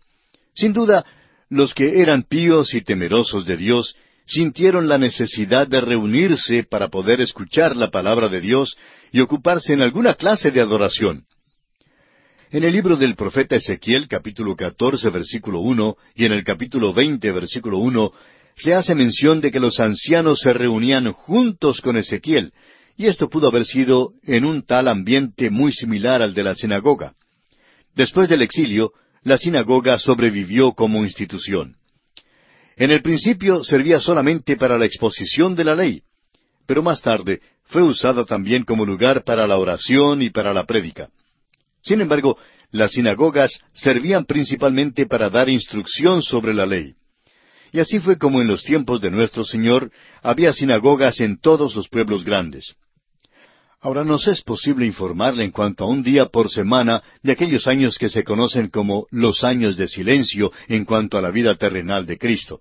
[0.54, 1.04] Sin duda,
[1.50, 7.20] los que eran píos y temerosos de Dios sintieron la necesidad de reunirse para poder
[7.20, 8.78] escuchar la palabra de Dios
[9.12, 11.26] y ocuparse en alguna clase de adoración.
[12.50, 17.30] En el libro del profeta Ezequiel, capítulo 14, versículo 1, y en el capítulo 20,
[17.32, 18.12] versículo 1,
[18.60, 22.52] se hace mención de que los ancianos se reunían juntos con Ezequiel,
[22.96, 27.14] y esto pudo haber sido en un tal ambiente muy similar al de la sinagoga.
[27.94, 28.92] Después del exilio,
[29.22, 31.76] la sinagoga sobrevivió como institución.
[32.76, 36.02] En el principio servía solamente para la exposición de la ley,
[36.66, 41.08] pero más tarde fue usada también como lugar para la oración y para la prédica.
[41.82, 42.36] Sin embargo,
[42.70, 46.94] las sinagogas servían principalmente para dar instrucción sobre la ley.
[47.72, 49.90] Y así fue como en los tiempos de nuestro Señor
[50.22, 52.74] había sinagogas en todos los pueblos grandes.
[53.82, 57.96] Ahora nos es posible informarle en cuanto a un día por semana de aquellos años
[57.96, 62.18] que se conocen como los años de silencio en cuanto a la vida terrenal de
[62.18, 62.60] Cristo.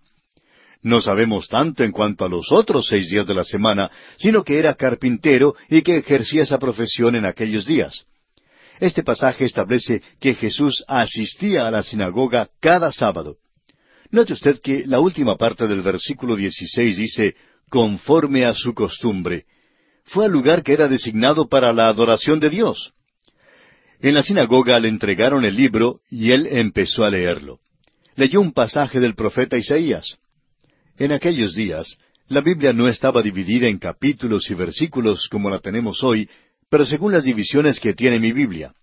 [0.81, 4.59] No sabemos tanto en cuanto a los otros seis días de la semana, sino que
[4.59, 8.05] era carpintero y que ejercía esa profesión en aquellos días.
[8.79, 13.35] Este pasaje establece que Jesús asistía a la sinagoga cada sábado.
[14.11, 17.35] Note usted que la última parte del versículo 16 dice,
[17.69, 19.45] conforme a su costumbre.
[20.05, 22.93] Fue al lugar que era designado para la adoración de Dios.
[23.99, 27.59] En la sinagoga le entregaron el libro y él empezó a leerlo.
[28.15, 30.17] Leyó un pasaje del profeta Isaías.
[30.97, 36.03] En aquellos días, la Biblia no estaba dividida en capítulos y versículos como la tenemos
[36.03, 36.29] hoy,
[36.69, 38.73] pero según las divisiones que tiene mi Biblia.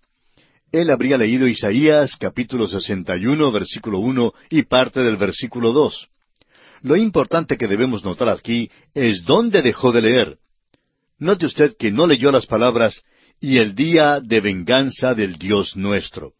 [0.71, 6.09] Él habría leído Isaías capítulo 61, versículo 1 y parte del versículo 2.
[6.81, 10.37] Lo importante que debemos notar aquí es dónde dejó de leer.
[11.19, 13.03] Note usted que no leyó las palabras
[13.39, 16.33] y el día de venganza del Dios nuestro.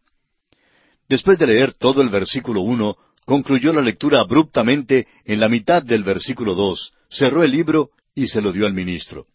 [1.08, 6.02] Después de leer todo el versículo 1, concluyó la lectura abruptamente en la mitad del
[6.02, 9.26] versículo 2, cerró el libro y se lo dio al ministro.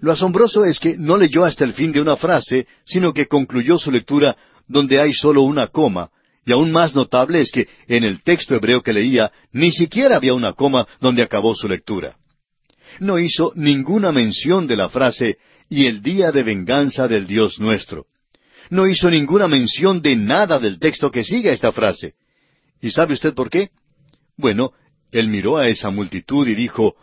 [0.00, 3.78] Lo asombroso es que no leyó hasta el fin de una frase, sino que concluyó
[3.78, 4.36] su lectura
[4.66, 6.10] donde hay solo una coma,
[6.44, 10.32] y aún más notable es que en el texto hebreo que leía ni siquiera había
[10.32, 12.16] una coma donde acabó su lectura.
[12.98, 18.06] No hizo ninguna mención de la frase y el día de venganza del Dios nuestro.
[18.70, 22.14] No hizo ninguna mención de nada del texto que sigue esta frase.
[22.80, 23.70] ¿Y sabe usted por qué?
[24.36, 24.72] Bueno,
[25.12, 26.94] él miró a esa multitud y dijo,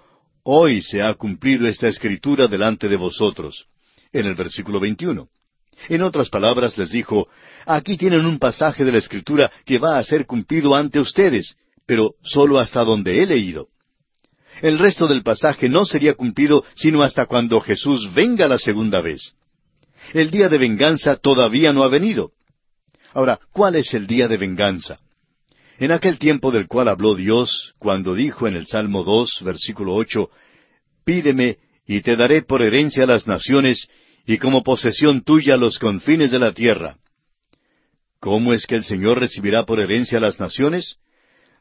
[0.50, 3.66] Hoy se ha cumplido esta escritura delante de vosotros.
[4.14, 5.28] En el versículo 21.
[5.90, 7.28] En otras palabras les dijo,
[7.66, 12.12] aquí tienen un pasaje de la escritura que va a ser cumplido ante ustedes, pero
[12.24, 13.68] sólo hasta donde he leído.
[14.62, 19.34] El resto del pasaje no sería cumplido sino hasta cuando Jesús venga la segunda vez.
[20.14, 22.32] El día de venganza todavía no ha venido.
[23.14, 24.96] Ahora, ¿cuál es el día de venganza?
[25.80, 30.32] En aquel tiempo del cual habló Dios, cuando dijo en el Salmo dos, versículo ocho,
[31.06, 33.88] Pídeme, y te daré por herencia las naciones,
[34.26, 36.98] y como posesión tuya los confines de la tierra.
[38.20, 40.98] ¿Cómo es que el Señor recibirá por herencia las naciones?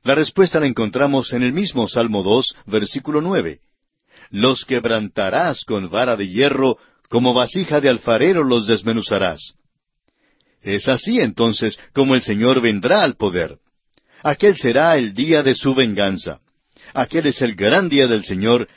[0.03, 3.61] La respuesta la encontramos en el mismo Salmo dos, versículo nueve.
[4.31, 9.55] Los quebrantarás con vara de hierro, como vasija de alfarero los desmenuzarás.
[10.63, 13.59] Es así entonces como el Señor vendrá al poder.
[14.23, 16.41] Aquel será el día de su venganza.
[16.95, 18.69] Aquel es el gran día del Señor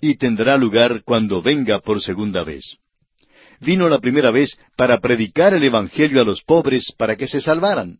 [0.00, 2.78] y tendrá lugar cuando venga por segunda vez.
[3.60, 7.98] Vino la primera vez para predicar el Evangelio a los pobres para que se salvaran.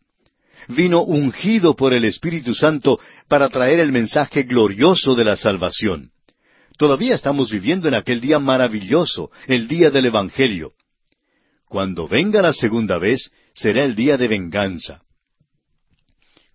[0.69, 6.11] Vino ungido por el Espíritu Santo para traer el mensaje glorioso de la salvación.
[6.77, 10.73] Todavía estamos viviendo en aquel día maravilloso, el día del Evangelio.
[11.69, 15.03] Cuando venga la segunda vez, será el día de venganza.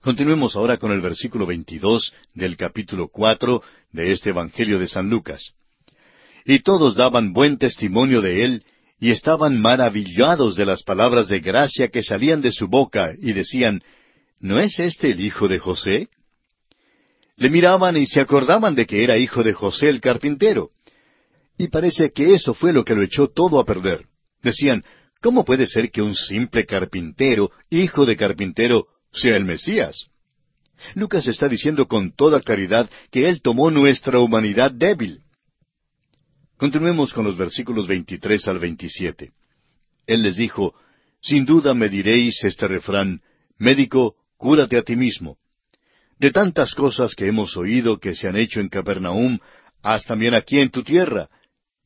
[0.02, 3.62] Continuemos ahora con el versículo 22 del capítulo 4
[3.92, 5.54] de este Evangelio de San Lucas.
[6.44, 8.64] Y todos daban buen testimonio de él,
[9.00, 13.84] y estaban maravillados de las palabras de gracia que salían de su boca, y decían,
[14.40, 16.10] ¿No es este el hijo de José?
[17.36, 20.72] Le miraban y se acordaban de que era hijo de José el carpintero.
[21.60, 24.06] Y parece que eso fue lo que lo echó todo a perder.
[24.42, 24.84] Decían,
[25.22, 30.08] ¿Cómo puede ser que un simple carpintero, hijo de carpintero, sea el Mesías?
[30.96, 35.22] Lucas está diciendo con toda claridad que Él tomó nuestra humanidad débil.
[36.58, 39.32] Continuemos con los versículos 23 al 27.
[40.08, 40.76] Él les dijo,
[41.22, 43.22] Sin duda me diréis este refrán,
[43.58, 45.38] Médico, cúrate a ti mismo.
[46.20, 49.40] De tantas cosas que hemos oído que se han hecho en Capernaum,
[49.82, 51.30] haz también aquí en tu tierra.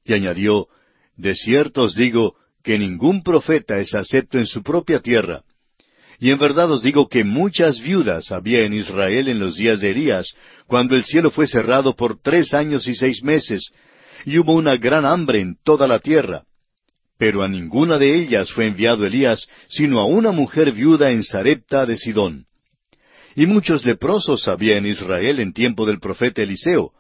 [0.04, 0.68] Y añadió,
[1.16, 5.44] De cierto os digo que ningún profeta es acepto en su propia tierra.
[6.20, 9.92] Y en verdad os digo que muchas viudas había en Israel en los días de
[9.92, 10.34] Elías,
[10.68, 13.72] cuando el cielo fue cerrado por tres años y seis meses,
[14.26, 16.44] y hubo una gran hambre en toda la tierra.
[17.18, 21.86] Pero a ninguna de ellas fue enviado Elías, sino a una mujer viuda en Sarepta
[21.86, 22.46] de Sidón.
[23.36, 26.92] Y muchos leprosos había en Israel en tiempo del profeta Eliseo,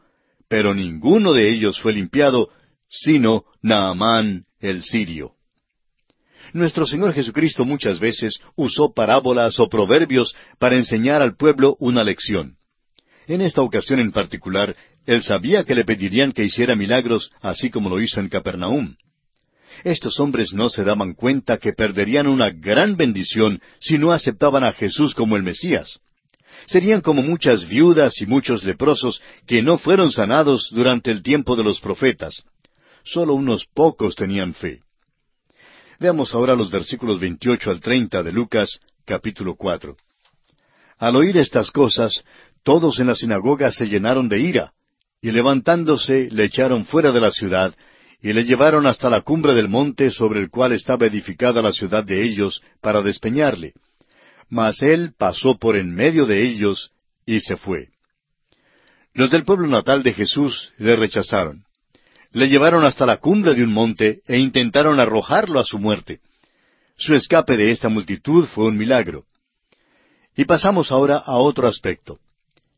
[0.50, 2.50] pero ninguno de ellos fue limpiado,
[2.90, 5.35] sino Naamán el sirio.
[6.56, 12.56] Nuestro Señor Jesucristo muchas veces usó parábolas o proverbios para enseñar al pueblo una lección.
[13.28, 14.74] En esta ocasión en particular,
[15.06, 18.96] él sabía que le pedirían que hiciera milagros, así como lo hizo en Capernaum.
[19.84, 24.72] Estos hombres no se daban cuenta que perderían una gran bendición si no aceptaban a
[24.72, 26.00] Jesús como el Mesías.
[26.68, 31.66] Serían como muchas viudas y muchos leprosos que no fueron sanados durante el tiempo de
[31.66, 32.44] los profetas.
[33.04, 34.85] Solo unos pocos tenían fe.
[36.00, 39.96] Veamos ahora los versículos 28 al 30 de Lucas, capítulo 4.
[40.98, 42.24] Al oír estas cosas,
[42.64, 44.74] todos en la sinagoga se llenaron de ira,
[45.22, 47.74] y levantándose le echaron fuera de la ciudad,
[48.22, 52.04] y le llevaron hasta la cumbre del monte sobre el cual estaba edificada la ciudad
[52.04, 53.74] de ellos, para despeñarle.
[54.50, 56.92] Mas él pasó por en medio de ellos,
[57.26, 57.90] y se fue.
[59.14, 61.65] Los del pueblo natal de Jesús le rechazaron
[62.36, 66.20] le llevaron hasta la cumbre de un monte e intentaron arrojarlo a su muerte.
[66.98, 69.24] Su escape de esta multitud fue un milagro.
[70.36, 72.20] Y pasamos ahora a otro aspecto.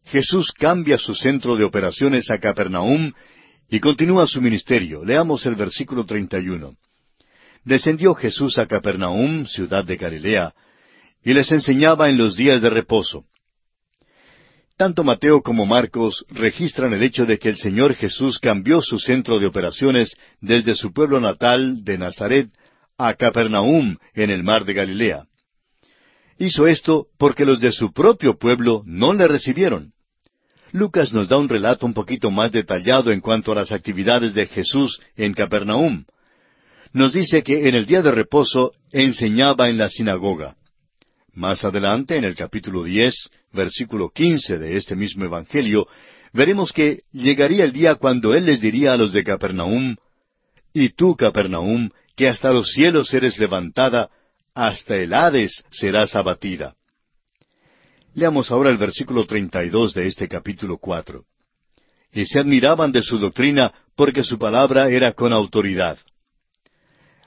[0.06, 3.14] Jesús cambia su centro de operaciones a Capernaum
[3.68, 5.04] y continúa su ministerio.
[5.04, 6.76] Leamos el versículo 31.
[7.66, 10.54] Descendió Jesús a Capernaum, ciudad de Galilea,
[11.24, 13.26] y les enseñaba en los días de reposo.
[14.78, 19.40] Tanto Mateo como Marcos registran el hecho de que el Señor Jesús cambió su centro
[19.40, 22.50] de operaciones desde su pueblo natal de Nazaret
[22.96, 25.26] a Capernaum en el mar de Galilea.
[26.38, 29.94] Hizo esto porque los de su propio pueblo no le recibieron.
[30.72, 34.46] Lucas nos da un relato un poquito más detallado en cuanto a las actividades de
[34.46, 36.06] Jesús en Capernaum.
[36.94, 40.56] Nos dice que en el día de reposo enseñaba en la sinagoga.
[41.38, 45.88] Más adelante, en el capítulo diez, versículo quince de este mismo Evangelio,
[46.34, 49.98] veremos que llegaría el día cuando Él les diría a los de Capernaum,
[50.74, 54.10] Y tú, Capernaum, que hasta los cielos eres levantada,
[54.56, 56.74] hasta el Hades serás abatida.
[58.16, 61.26] Leamos ahora el versículo treinta y dos de este capítulo cuatro.
[62.12, 66.00] Y se admiraban de su doctrina porque su palabra era con autoridad.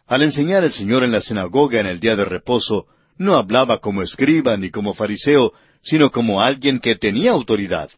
[0.09, 2.89] Al enseñar el Señor en la sinagoga en el día de reposo,
[3.21, 5.53] no hablaba como escriba ni como fariseo,
[5.83, 7.91] sino como alguien que tenía autoridad.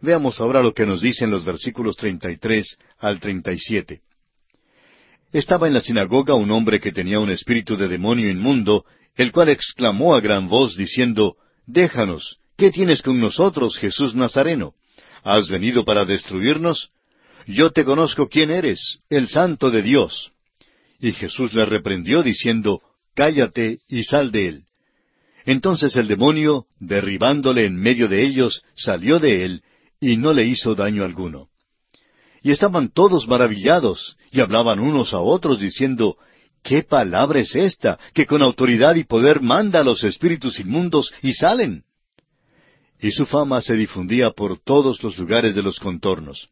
[0.00, 4.00] Veamos ahora lo que nos dicen los versículos 33 al 37.
[5.32, 9.50] Estaba en la sinagoga un hombre que tenía un espíritu de demonio inmundo, el cual
[9.50, 14.74] exclamó a gran voz diciendo, Déjanos, ¿qué tienes con nosotros, Jesús Nazareno?
[15.22, 16.90] ¿Has venido para destruirnos?
[17.46, 20.32] Yo te conozco quién eres, el santo de Dios.
[20.98, 22.82] Y Jesús le reprendió diciendo,
[23.18, 24.62] Cállate y sal de él.
[25.44, 29.62] Entonces el demonio, derribándole en medio de ellos, salió de él,
[30.00, 31.48] y no le hizo daño alguno.
[32.44, 36.16] Y estaban todos maravillados, y hablaban unos a otros diciendo,
[36.62, 41.32] ¿Qué palabra es esta, que con autoridad y poder manda a los espíritus inmundos y
[41.32, 41.82] salen?
[43.00, 46.50] Y su fama se difundía por todos los lugares de los contornos.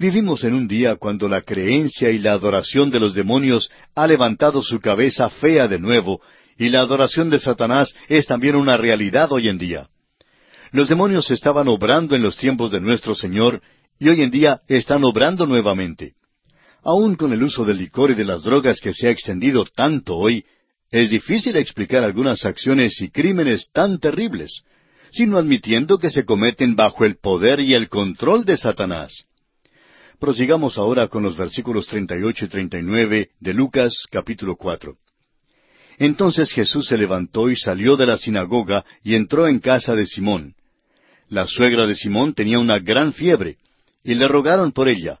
[0.00, 4.62] Vivimos en un día cuando la creencia y la adoración de los demonios ha levantado
[4.62, 6.20] su cabeza fea de nuevo,
[6.56, 9.88] y la adoración de Satanás es también una realidad hoy en día.
[10.70, 13.60] Los demonios estaban obrando en los tiempos de nuestro Señor,
[13.98, 16.14] y hoy en día están obrando nuevamente.
[16.84, 20.16] Aún con el uso del licor y de las drogas que se ha extendido tanto
[20.16, 20.44] hoy,
[20.92, 24.62] es difícil explicar algunas acciones y crímenes tan terribles,
[25.10, 29.24] sino admitiendo que se cometen bajo el poder y el control de Satanás.
[30.18, 34.96] Prosigamos ahora con los versículos 38 y 39 de Lucas capítulo 4.
[35.98, 40.54] Entonces Jesús se levantó y salió de la sinagoga y entró en casa de Simón.
[41.28, 43.58] La suegra de Simón tenía una gran fiebre,
[44.02, 45.20] y le rogaron por ella.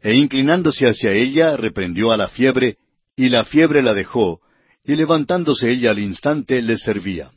[0.00, 2.78] E inclinándose hacia ella, reprendió a la fiebre,
[3.16, 4.40] y la fiebre la dejó,
[4.82, 7.32] y levantándose ella al instante les servía.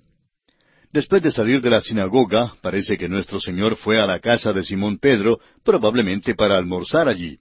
[0.91, 4.63] Después de salir de la sinagoga, parece que nuestro Señor fue a la casa de
[4.63, 7.37] Simón Pedro, probablemente para almorzar allí.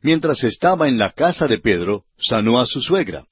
[0.00, 3.24] Mientras estaba en la casa de Pedro, sanó a su suegra.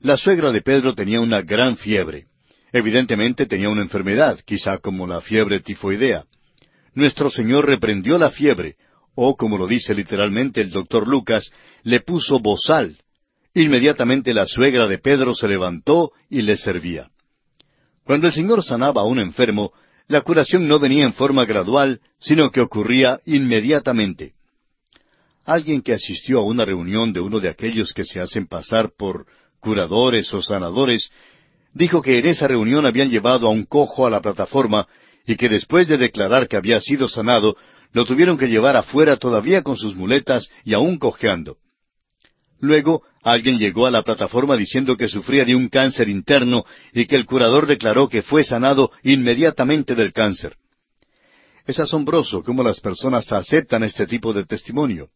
[0.00, 2.26] La suegra de Pedro tenía una gran fiebre.
[2.72, 6.24] Evidentemente tenía una enfermedad, quizá como la fiebre tifoidea.
[6.94, 8.76] Nuestro Señor reprendió la fiebre,
[9.14, 11.50] o como lo dice literalmente el doctor Lucas,
[11.82, 12.98] le puso bozal.
[13.54, 17.10] Inmediatamente la suegra de Pedro se levantó y le servía.
[18.06, 19.72] Cuando el Señor sanaba a un enfermo,
[20.06, 24.34] la curación no venía en forma gradual, sino que ocurría inmediatamente.
[25.44, 29.26] Alguien que asistió a una reunión de uno de aquellos que se hacen pasar por
[29.58, 31.10] curadores o sanadores,
[31.74, 34.86] dijo que en esa reunión habían llevado a un cojo a la plataforma
[35.26, 37.56] y que después de declarar que había sido sanado,
[37.92, 41.56] lo tuvieron que llevar afuera todavía con sus muletas y aún cojeando.
[42.60, 47.16] Luego alguien llegó a la plataforma diciendo que sufría de un cáncer interno y que
[47.16, 50.56] el curador declaró que fue sanado inmediatamente del cáncer.
[51.66, 55.10] Es asombroso cómo las personas aceptan este tipo de testimonio.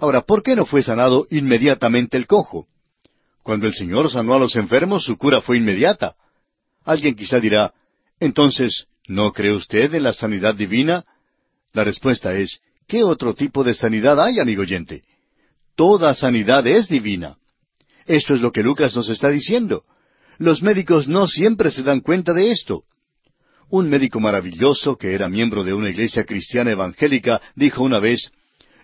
[0.00, 2.66] Ahora, ¿por qué no fue sanado inmediatamente el cojo?
[3.42, 6.16] Cuando el Señor sanó a los enfermos, su cura fue inmediata.
[6.84, 7.72] Alguien quizá dirá,
[8.18, 11.04] entonces, ¿no cree usted en la sanidad divina?
[11.72, 15.04] La respuesta es, ¿qué otro tipo de sanidad hay, amigo oyente?
[15.76, 17.36] Toda sanidad es divina.
[18.06, 19.84] Esto es lo que Lucas nos está diciendo.
[20.38, 22.84] Los médicos no siempre se dan cuenta de esto.
[23.68, 28.30] Un médico maravilloso que era miembro de una iglesia cristiana evangélica dijo una vez,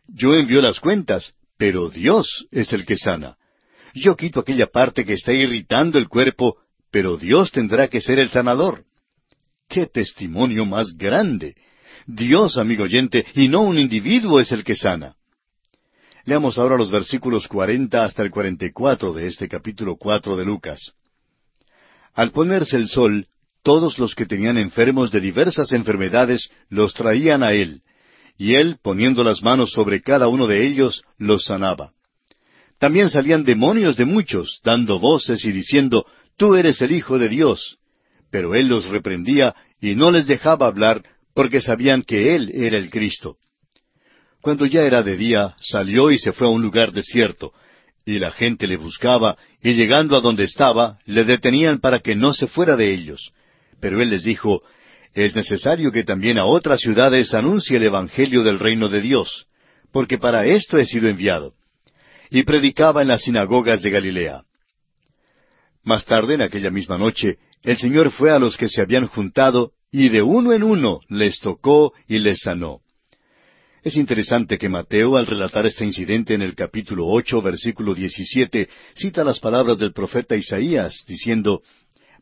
[0.06, 3.36] Yo envío las cuentas, pero Dios es el que sana.
[3.94, 6.56] Yo quito aquella parte que está irritando el cuerpo,
[6.90, 8.84] pero Dios tendrá que ser el sanador.
[9.68, 11.54] ¡Qué testimonio más grande!
[12.06, 15.16] Dios, amigo oyente, y no un individuo es el que sana.
[16.24, 20.44] Leamos ahora los versículos cuarenta hasta el cuarenta y cuatro de este capítulo cuatro de
[20.44, 20.92] Lucas.
[22.14, 23.26] Al ponerse el sol,
[23.62, 27.82] todos los que tenían enfermos de diversas enfermedades los traían a él,
[28.36, 31.92] y él, poniendo las manos sobre cada uno de ellos, los sanaba.
[32.78, 36.06] También salían demonios de muchos, dando voces y diciendo,
[36.36, 37.78] Tú eres el Hijo de Dios.
[38.30, 41.04] Pero él los reprendía y no les dejaba hablar,
[41.34, 43.36] porque sabían que él era el Cristo.
[44.42, 47.52] Cuando ya era de día, salió y se fue a un lugar desierto,
[48.04, 52.34] y la gente le buscaba, y llegando a donde estaba, le detenían para que no
[52.34, 53.30] se fuera de ellos.
[53.80, 54.62] Pero él les dijo,
[55.14, 59.46] Es necesario que también a otras ciudades anuncie el Evangelio del reino de Dios,
[59.92, 61.54] porque para esto he sido enviado.
[62.28, 64.42] Y predicaba en las sinagogas de Galilea.
[65.84, 69.70] Más tarde, en aquella misma noche, el Señor fue a los que se habían juntado,
[69.92, 72.81] y de uno en uno les tocó y les sanó.
[73.82, 79.24] Es interesante que Mateo, al relatar este incidente en el capítulo ocho, versículo diecisiete, cita
[79.24, 81.62] las palabras del profeta Isaías, diciendo,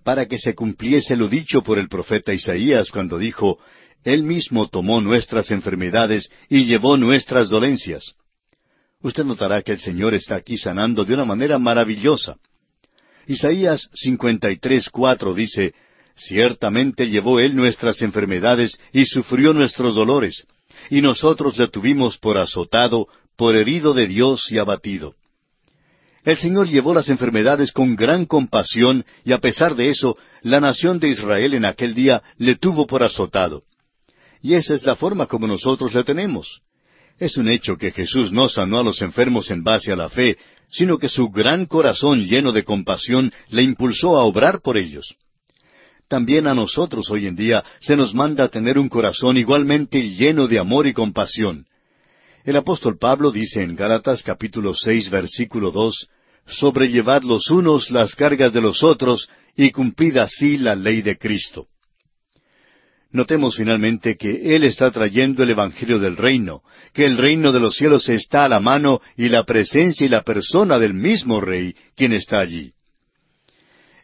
[0.02, 3.58] para que se cumpliese lo dicho por el profeta Isaías cuando dijo,
[4.04, 8.14] Él mismo tomó nuestras enfermedades y llevó nuestras dolencias.
[9.02, 12.38] Usted notará que el Señor está aquí sanando de una manera maravillosa.
[13.26, 15.74] Isaías 53.4 dice,
[16.16, 20.46] Ciertamente llevó Él nuestras enfermedades y sufrió nuestros dolores
[20.90, 25.14] y nosotros le tuvimos por azotado, por herido de Dios y abatido.
[26.24, 30.98] El Señor llevó las enfermedades con gran compasión y a pesar de eso, la nación
[30.98, 33.62] de Israel en aquel día le tuvo por azotado.
[34.42, 36.60] Y esa es la forma como nosotros le tenemos.
[37.18, 40.36] Es un hecho que Jesús no sanó a los enfermos en base a la fe,
[40.70, 45.16] sino que su gran corazón lleno de compasión le impulsó a obrar por ellos.
[46.10, 50.58] También a nosotros hoy en día se nos manda tener un corazón igualmente lleno de
[50.58, 51.66] amor y compasión.
[52.44, 56.08] El apóstol Pablo dice en Gálatas capítulo seis versículo dos
[56.48, 61.68] sobrellevad los unos las cargas de los otros y cumplid así la ley de Cristo.
[63.12, 67.76] Notemos finalmente que Él está trayendo el Evangelio del reino, que el reino de los
[67.76, 72.12] cielos está a la mano y la presencia y la persona del mismo Rey, quien
[72.14, 72.72] está allí.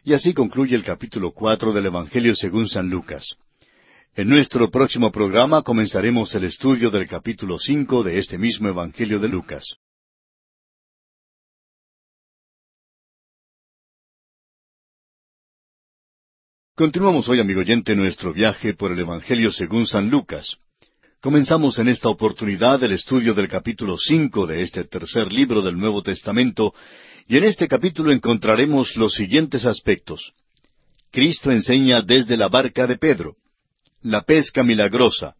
[0.07, 3.35] Y así concluye el capítulo cuatro del Evangelio según San Lucas.
[4.15, 9.27] En nuestro próximo programa comenzaremos el estudio del capítulo cinco de este mismo Evangelio de
[9.27, 9.75] Lucas.
[16.73, 20.55] Continuamos hoy, amigo oyente, nuestro viaje por el Evangelio según San Lucas.
[21.19, 26.01] Comenzamos en esta oportunidad el estudio del capítulo cinco de este tercer libro del Nuevo
[26.01, 26.73] Testamento
[27.27, 30.33] y en este capítulo encontraremos los siguientes aspectos.
[31.11, 33.35] Cristo enseña desde la barca de Pedro.
[34.01, 35.35] La pesca milagrosa.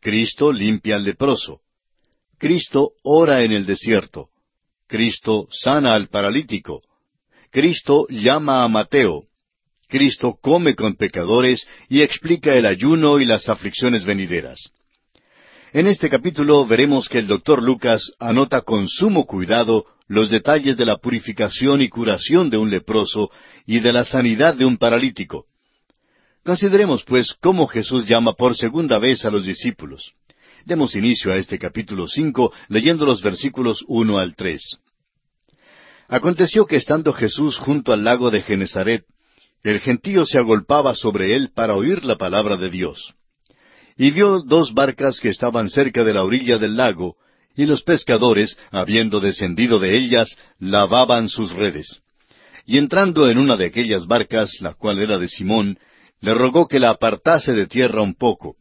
[0.00, 1.60] Cristo limpia al leproso.
[2.36, 4.28] Cristo ora en el desierto.
[4.86, 6.82] Cristo sana al paralítico.
[7.50, 9.24] Cristo llama a Mateo.
[9.88, 14.70] Cristo come con pecadores y explica el ayuno y las aflicciones venideras.
[15.72, 20.84] En este capítulo veremos que el doctor Lucas anota con sumo cuidado los detalles de
[20.84, 23.30] la purificación y curación de un leproso
[23.66, 25.46] y de la sanidad de un paralítico.
[26.44, 30.12] Consideremos, pues, cómo Jesús llama por segunda vez a los discípulos.
[30.66, 34.78] Demos inicio a este capítulo cinco leyendo los versículos uno al tres.
[36.08, 39.04] Aconteció que estando Jesús junto al lago de Genezaret,
[39.62, 43.14] el gentío se agolpaba sobre él para oír la palabra de Dios.
[43.96, 47.16] Y vio dos barcas que estaban cerca de la orilla del lago,
[47.56, 52.00] y los pescadores, habiendo descendido de ellas, lavaban sus redes.
[52.66, 55.78] Y entrando en una de aquellas barcas, la cual era de Simón,
[56.20, 58.56] le rogó que la apartase de tierra un poco,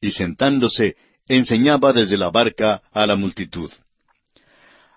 [0.00, 0.96] y sentándose,
[1.26, 3.70] enseñaba desde la barca a la multitud.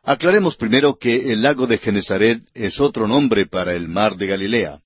[0.04, 4.80] Aclaremos primero que el lago de Genezaret es otro nombre para el mar de Galilea.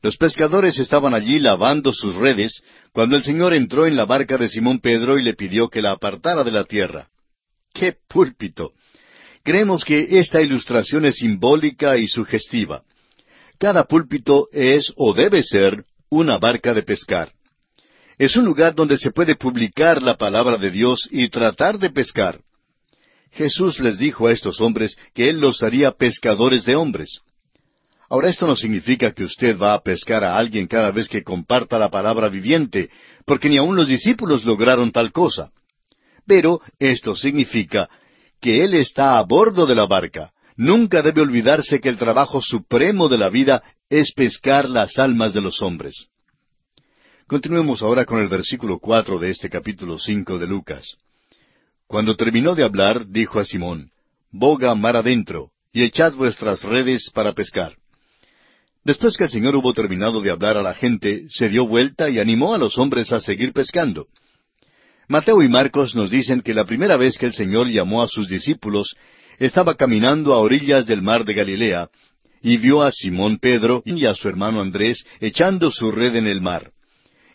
[0.00, 4.48] Los pescadores estaban allí lavando sus redes cuando el Señor entró en la barca de
[4.48, 7.08] Simón Pedro y le pidió que la apartara de la tierra.
[7.78, 8.72] ¡Qué púlpito!
[9.44, 12.82] Creemos que esta ilustración es simbólica y sugestiva.
[13.56, 17.32] Cada púlpito es o debe ser una barca de pescar.
[18.18, 22.40] Es un lugar donde se puede publicar la palabra de Dios y tratar de pescar.
[23.30, 27.20] Jesús les dijo a estos hombres que Él los haría pescadores de hombres.
[28.10, 31.78] Ahora esto no significa que usted va a pescar a alguien cada vez que comparta
[31.78, 32.90] la palabra viviente,
[33.24, 35.52] porque ni aun los discípulos lograron tal cosa.
[36.28, 37.88] Pero esto significa
[38.38, 40.30] que Él está a bordo de la barca.
[40.56, 45.40] Nunca debe olvidarse que el trabajo supremo de la vida es pescar las almas de
[45.40, 46.08] los hombres.
[47.26, 50.96] Continuemos ahora con el versículo cuatro de este capítulo cinco de Lucas.
[51.86, 53.90] Cuando terminó de hablar, dijo a Simón,
[54.30, 57.76] Boga mar adentro, y echad vuestras redes para pescar.
[58.84, 62.18] Después que el Señor hubo terminado de hablar a la gente, se dio vuelta y
[62.18, 64.08] animó a los hombres a seguir pescando.
[65.08, 68.28] Mateo y Marcos nos dicen que la primera vez que el Señor llamó a sus
[68.28, 68.94] discípulos,
[69.38, 71.88] estaba caminando a orillas del mar de Galilea,
[72.42, 76.42] y vio a Simón Pedro y a su hermano Andrés echando su red en el
[76.42, 76.72] mar.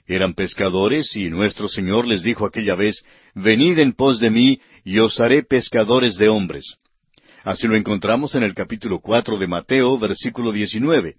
[0.06, 3.04] Eran pescadores, y nuestro Señor les dijo aquella vez,
[3.34, 6.76] Venid en pos de mí, y os haré pescadores de hombres.
[7.44, 11.16] Así lo encontramos en el capítulo cuatro de Mateo, versículo diecinueve,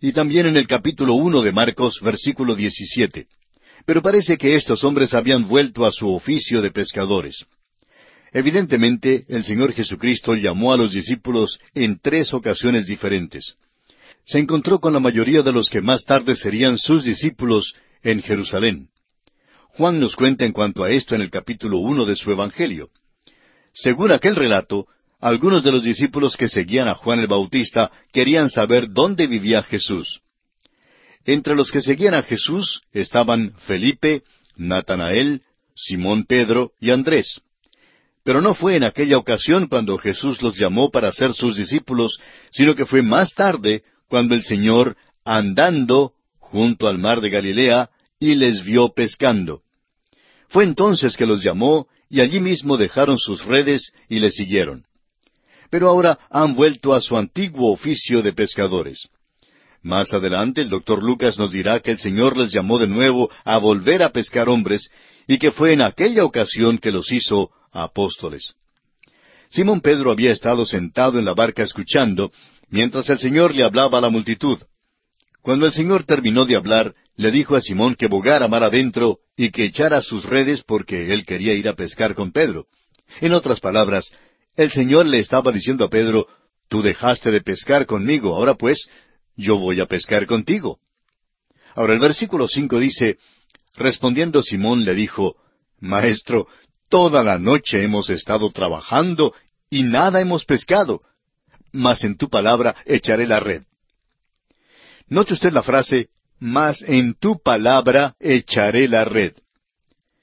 [0.00, 3.26] y también en el capítulo uno de Marcos, versículo diecisiete.
[3.86, 7.46] Pero parece que estos hombres habían vuelto a su oficio de pescadores.
[8.32, 13.54] Evidentemente, el Señor Jesucristo llamó a los discípulos en tres ocasiones diferentes.
[14.24, 18.88] Se encontró con la mayoría de los que más tarde serían sus discípulos en Jerusalén.
[19.68, 22.90] Juan nos cuenta en cuanto a esto en el capítulo uno de su Evangelio.
[23.72, 24.86] Según aquel relato,
[25.20, 30.22] algunos de los discípulos que seguían a Juan el Bautista querían saber dónde vivía Jesús.
[31.26, 34.22] Entre los que seguían a Jesús estaban Felipe,
[34.56, 35.42] Natanael,
[35.74, 37.40] Simón Pedro y Andrés.
[38.22, 42.18] Pero no fue en aquella ocasión cuando Jesús los llamó para ser sus discípulos,
[42.52, 48.36] sino que fue más tarde cuando el Señor, andando junto al mar de Galilea, y
[48.36, 49.62] les vio pescando.
[50.48, 54.84] Fue entonces que los llamó, y allí mismo dejaron sus redes y le siguieron.
[55.70, 59.08] Pero ahora han vuelto a su antiguo oficio de pescadores.
[59.86, 63.56] Más adelante el doctor Lucas nos dirá que el Señor les llamó de nuevo a
[63.58, 64.90] volver a pescar hombres
[65.28, 68.54] y que fue en aquella ocasión que los hizo apóstoles.
[69.48, 72.32] Simón Pedro había estado sentado en la barca escuchando,
[72.68, 74.58] mientras el Señor le hablaba a la multitud.
[75.40, 79.50] Cuando el Señor terminó de hablar, le dijo a Simón que bogara mar adentro y
[79.50, 82.66] que echara sus redes porque él quería ir a pescar con Pedro.
[83.20, 84.10] En otras palabras,
[84.56, 86.26] el Señor le estaba diciendo a Pedro,
[86.68, 88.88] Tú dejaste de pescar conmigo, ahora pues,
[89.36, 90.78] yo voy a pescar contigo.
[91.74, 93.18] Ahora el versículo cinco dice,
[93.74, 95.36] respondiendo Simón le dijo,
[95.78, 96.48] Maestro,
[96.88, 99.34] toda la noche hemos estado trabajando
[99.68, 101.02] y nada hemos pescado,
[101.72, 103.62] mas en tu palabra echaré la red.
[105.08, 106.08] Note usted la frase,
[106.38, 109.34] mas en tu palabra echaré la red.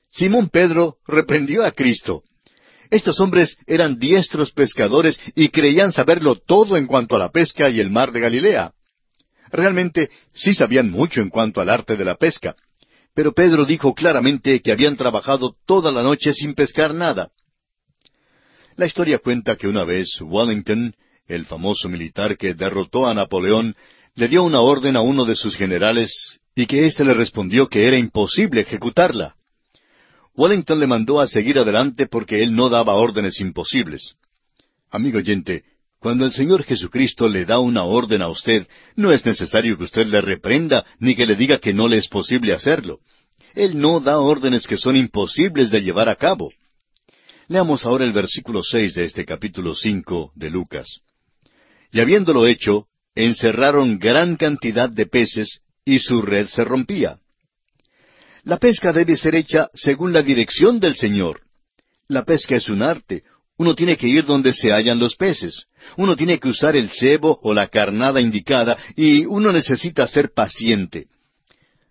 [0.10, 2.24] Simón Pedro reprendió a Cristo.
[2.90, 7.80] Estos hombres eran diestros pescadores y creían saberlo todo en cuanto a la pesca y
[7.80, 8.74] el mar de Galilea.
[9.54, 12.56] Realmente sí sabían mucho en cuanto al arte de la pesca,
[13.14, 17.30] pero Pedro dijo claramente que habían trabajado toda la noche sin pescar nada.
[18.76, 20.96] La historia cuenta que una vez Wellington,
[21.28, 23.76] el famoso militar que derrotó a Napoleón,
[24.16, 27.88] le dio una orden a uno de sus generales y que éste le respondió que
[27.88, 29.36] era imposible ejecutarla.
[30.36, 34.16] Wellington le mandó a seguir adelante porque él no daba órdenes imposibles.
[34.90, 35.64] Amigo oyente,
[36.04, 40.06] cuando el Señor Jesucristo le da una orden a usted, no es necesario que usted
[40.08, 43.00] le reprenda ni que le diga que no le es posible hacerlo.
[43.56, 46.52] Él no da órdenes que son imposibles de llevar a cabo.
[47.48, 51.00] Leamos ahora el versículo seis de este capítulo cinco de Lucas.
[51.94, 57.20] Y habiéndolo hecho, encerraron gran cantidad de peces, y su red se rompía.
[58.44, 61.44] La pesca debe ser hecha según la dirección del Señor.
[62.10, 63.24] La pesca es un arte.
[63.58, 65.66] Uno tiene que ir donde se hallan los peces.
[65.98, 71.08] Uno tiene que usar el cebo o la carnada indicada y uno necesita ser paciente.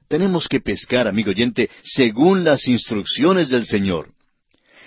[0.08, 4.12] Tenemos que pescar, amigo oyente, según las instrucciones del Señor.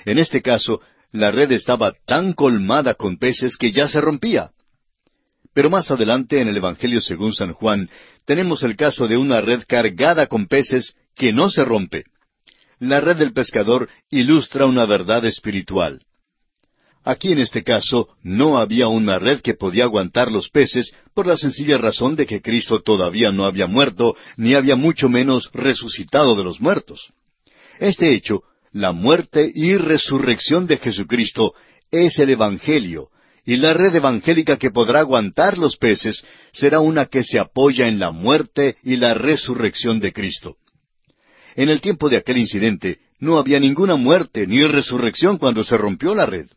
[0.06, 4.52] En este caso, la red estaba tan colmada con peces que ya se rompía.
[5.54, 7.90] Pero más adelante en el Evangelio según San Juan
[8.26, 12.04] tenemos el caso de una red cargada con peces que no se rompe.
[12.80, 16.02] La red del pescador ilustra una verdad espiritual.
[17.08, 21.38] Aquí en este caso no había una red que podía aguantar los peces por la
[21.38, 26.44] sencilla razón de que Cristo todavía no había muerto, ni había mucho menos resucitado de
[26.44, 27.14] los muertos.
[27.80, 28.42] Este hecho,
[28.72, 31.54] la muerte y resurrección de Jesucristo,
[31.92, 33.10] es el Evangelio,
[33.46, 38.00] y la red evangélica que podrá aguantar los peces será una que se apoya en
[38.00, 40.58] la muerte y la resurrección de Cristo.
[41.56, 46.16] En el tiempo de aquel incidente no había ninguna muerte ni resurrección cuando se rompió
[46.16, 46.48] la red.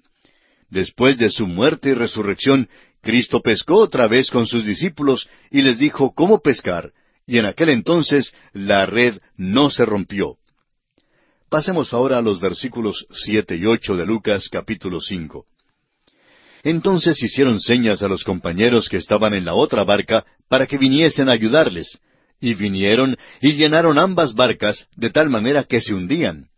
[0.71, 2.69] Después de su muerte y resurrección,
[3.01, 6.93] Cristo pescó otra vez con sus discípulos y les dijo cómo pescar,
[7.27, 10.37] y en aquel entonces la red no se rompió.
[11.49, 15.47] Pasemos ahora a los versículos siete y ocho de Lucas capítulo cinco.
[16.63, 21.29] Entonces hicieron señas a los compañeros que estaban en la otra barca para que viniesen
[21.29, 21.99] a ayudarles,
[22.41, 26.49] y vinieron y llenaron ambas barcas de tal manera que se hundían.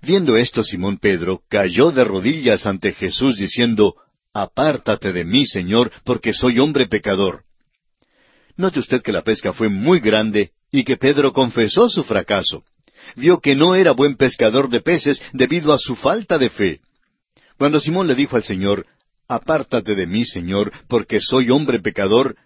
[0.00, 3.94] Viendo esto, Simón Pedro cayó de rodillas ante Jesús diciendo,
[4.32, 7.42] Apártate de mí, Señor, porque soy hombre pecador.
[8.56, 12.64] Note usted que la pesca fue muy grande y que Pedro confesó su fracaso.
[13.16, 16.80] Vio que no era buen pescador de peces debido a su falta de fe.
[17.56, 18.86] Cuando Simón le dijo al Señor,
[19.28, 22.36] Apártate de mí, Señor, porque soy hombre pecador,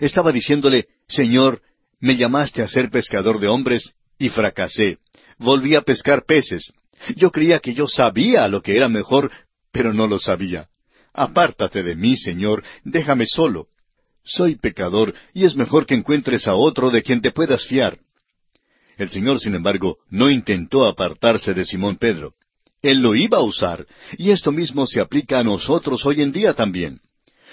[0.00, 1.60] estaba diciéndole, Señor,
[2.00, 4.98] me llamaste a ser pescador de hombres y fracasé.
[5.38, 6.72] Volví a pescar peces.
[7.16, 9.30] Yo creía que yo sabía lo que era mejor,
[9.72, 10.68] pero no lo sabía.
[11.12, 13.68] Apártate de mí, Señor, déjame solo.
[14.24, 17.98] Soy pecador, y es mejor que encuentres a otro de quien te puedas fiar.
[18.96, 22.34] El Señor, sin embargo, no intentó apartarse de Simón Pedro.
[22.82, 23.86] Él lo iba a usar,
[24.18, 27.00] y esto mismo se aplica a nosotros hoy en día también.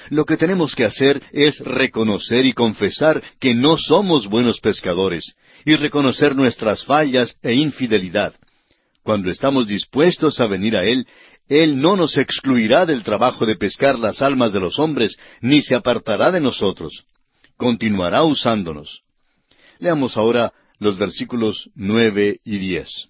[0.09, 5.35] Lo que tenemos que hacer es reconocer y confesar que no somos buenos pescadores,
[5.65, 8.33] y reconocer nuestras fallas e infidelidad.
[9.09, 11.07] Cuando estamos dispuestos a venir a Él,
[11.47, 15.73] Él no nos excluirá del trabajo de pescar las almas de los hombres, ni se
[15.73, 17.05] apartará de nosotros.
[17.57, 19.01] Continuará usándonos.
[19.79, 23.07] Leamos ahora los versículos nueve y diez.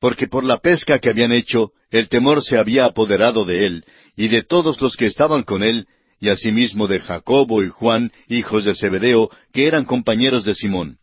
[0.00, 4.28] Porque por la pesca que habían hecho, el temor se había apoderado de él, y
[4.28, 5.86] de todos los que estaban con él,
[6.20, 10.98] y asimismo de Jacobo y Juan, hijos de Zebedeo, que eran compañeros de Simón.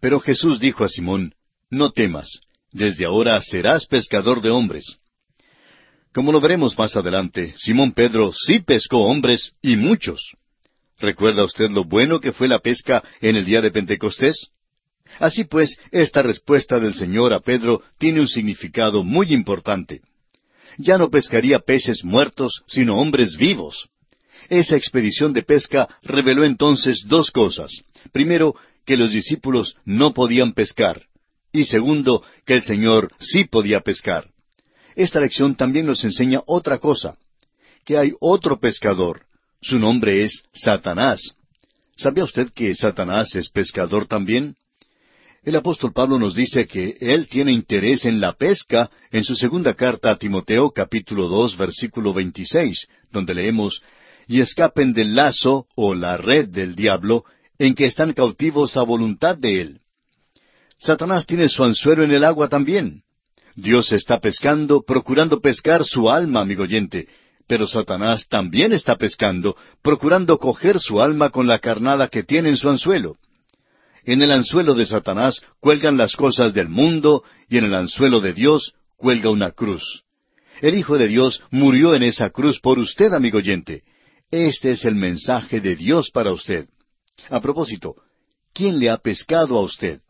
[0.00, 1.32] Pero Jesús dijo a Simón,
[1.70, 2.42] No temas,
[2.74, 4.98] desde ahora serás pescador de hombres.
[6.12, 10.34] Como lo veremos más adelante, Simón Pedro sí pescó hombres y muchos.
[10.98, 14.48] ¿Recuerda usted lo bueno que fue la pesca en el día de Pentecostés?
[15.18, 20.00] Así pues, esta respuesta del Señor a Pedro tiene un significado muy importante.
[20.76, 23.88] Ya no pescaría peces muertos, sino hombres vivos.
[24.48, 27.70] Esa expedición de pesca reveló entonces dos cosas.
[28.12, 31.06] Primero, que los discípulos no podían pescar
[31.54, 34.28] y segundo, que el Señor sí podía pescar.
[34.96, 37.16] Esta lección también nos enseña otra cosa,
[37.84, 39.22] que hay otro pescador.
[39.62, 41.36] Su nombre es Satanás.
[41.96, 44.56] ¿Sabía usted que Satanás es pescador también?
[45.44, 49.74] El apóstol Pablo nos dice que él tiene interés en la pesca en su segunda
[49.74, 53.80] carta a Timoteo capítulo dos versículo veintiséis, donde leemos
[54.26, 57.24] y escapen del lazo o la red del diablo
[57.58, 59.80] en que están cautivos a voluntad de él.
[60.78, 63.02] Satanás tiene su anzuelo en el agua también.
[63.56, 67.08] Dios está pescando, procurando pescar su alma, amigo oyente,
[67.46, 72.56] pero Satanás también está pescando, procurando coger su alma con la carnada que tiene en
[72.56, 73.16] su anzuelo.
[74.04, 78.32] En el anzuelo de Satanás cuelgan las cosas del mundo y en el anzuelo de
[78.32, 80.02] Dios cuelga una cruz.
[80.60, 83.82] El Hijo de Dios murió en esa cruz por usted, amigo oyente.
[84.30, 86.68] Este es el mensaje de Dios para usted.
[87.30, 87.94] A propósito,
[88.52, 90.00] ¿quién le ha pescado a usted?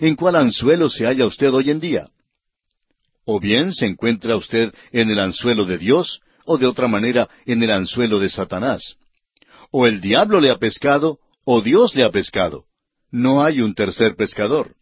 [0.00, 2.08] ¿En cuál anzuelo se halla usted hoy en día?
[3.24, 7.62] O bien se encuentra usted en el anzuelo de Dios, o de otra manera en
[7.62, 8.96] el anzuelo de Satanás.
[9.70, 12.64] O el diablo le ha pescado, o Dios le ha pescado.
[13.10, 14.74] No hay un tercer pescador.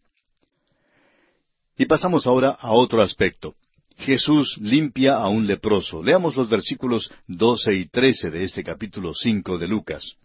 [1.77, 3.55] Y pasamos ahora a otro aspecto.
[3.97, 6.03] Jesús limpia a un leproso.
[6.03, 10.15] Leamos los versículos doce y trece de este capítulo cinco de Lucas.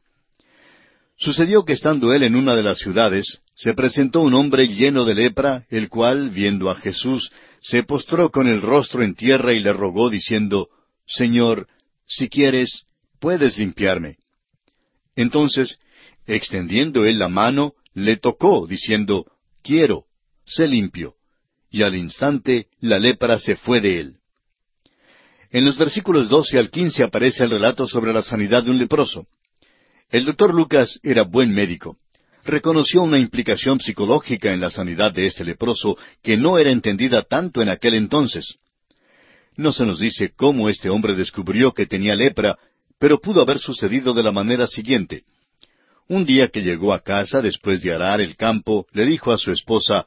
[1.17, 5.15] Sucedió que estando él en una de las ciudades, se presentó un hombre lleno de
[5.15, 7.31] lepra, el cual, viendo a Jesús,
[7.61, 10.71] se postró con el rostro en tierra y le rogó, diciendo,
[11.07, 11.69] Señor,
[12.07, 12.87] si quieres,
[13.19, 14.17] puedes limpiarme.
[15.15, 15.79] Entonces,
[16.27, 19.27] extendiendo él la mano, le tocó, diciendo,
[19.63, 20.07] Quiero,
[20.47, 21.17] sé limpio
[21.71, 24.17] y al instante la lepra se fue de él.
[25.51, 29.27] En los versículos doce al quince aparece el relato sobre la sanidad de un leproso.
[30.09, 32.00] El doctor Lucas era buen médico.
[32.45, 37.61] Reconoció una implicación psicológica en la sanidad de este leproso que no era entendida tanto
[37.61, 38.57] en aquel entonces.
[39.57, 42.59] No se nos dice cómo este hombre descubrió que tenía lepra,
[42.99, 45.25] pero pudo haber sucedido de la manera siguiente.
[46.09, 49.53] Un día que llegó a casa después de arar el campo, le dijo a su
[49.53, 50.07] esposa,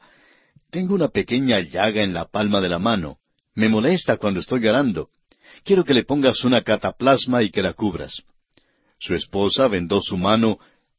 [0.70, 3.18] tengo una pequeña llaga en la palma de la mano.
[3.54, 5.08] Me molesta cuando estoy arando.
[5.62, 8.22] Quiero que le pongas una cataplasma y que la cubras.
[8.98, 10.58] Su esposa vendó su mano,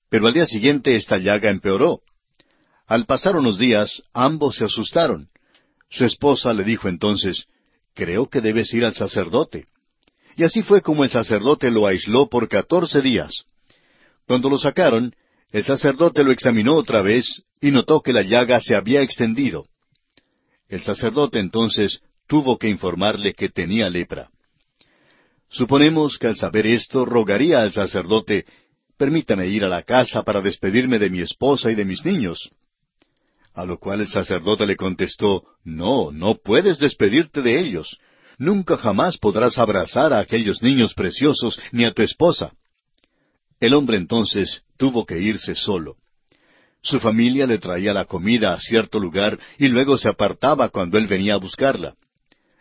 [0.09, 2.01] pero al día siguiente esta llaga empeoró.
[2.87, 5.29] Al pasar unos días, ambos se asustaron.
[5.89, 7.45] Su esposa le dijo entonces,
[7.95, 9.65] Creo que debes ir al sacerdote.
[10.35, 13.45] Y así fue como el sacerdote lo aisló por catorce días.
[14.27, 15.15] Cuando lo sacaron,
[15.51, 19.65] el sacerdote lo examinó otra vez y notó que la llaga se había extendido.
[20.67, 24.29] El sacerdote entonces tuvo que informarle que tenía lepra.
[25.47, 28.45] Suponemos que al saber esto rogaría al sacerdote,
[28.97, 32.49] permítame ir a la casa para despedirme de mi esposa y de mis niños.
[33.53, 37.97] A lo cual el sacerdote le contestó, No, no puedes despedirte de ellos.
[38.37, 42.51] Nunca jamás podrás abrazar a aquellos niños preciosos ni a tu esposa.
[43.59, 45.95] El hombre entonces tuvo que irse solo.
[46.81, 51.07] Su familia le traía la comida a cierto lugar y luego se apartaba cuando él
[51.07, 51.95] venía a buscarla.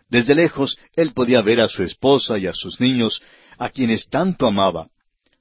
[0.08, 3.20] Desde lejos él podía ver a su esposa y a sus niños,
[3.58, 4.88] a quienes tanto amaba.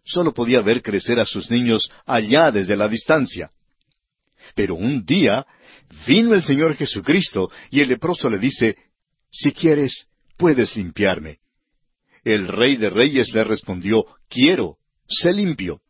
[0.06, 3.50] Solo podía ver crecer a sus niños allá desde la distancia.
[4.56, 5.46] Pero un día
[6.06, 8.76] vino el Señor Jesucristo y el leproso le dice,
[9.32, 11.40] Si quieres, puedes limpiarme.
[12.24, 14.78] El rey de reyes le respondió, Quiero,
[15.08, 15.82] sé limpio.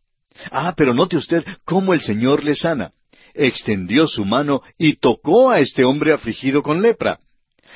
[0.52, 2.92] Ah, pero note usted cómo el Señor le sana.
[3.34, 7.20] Extendió su mano y tocó a este hombre afligido con lepra.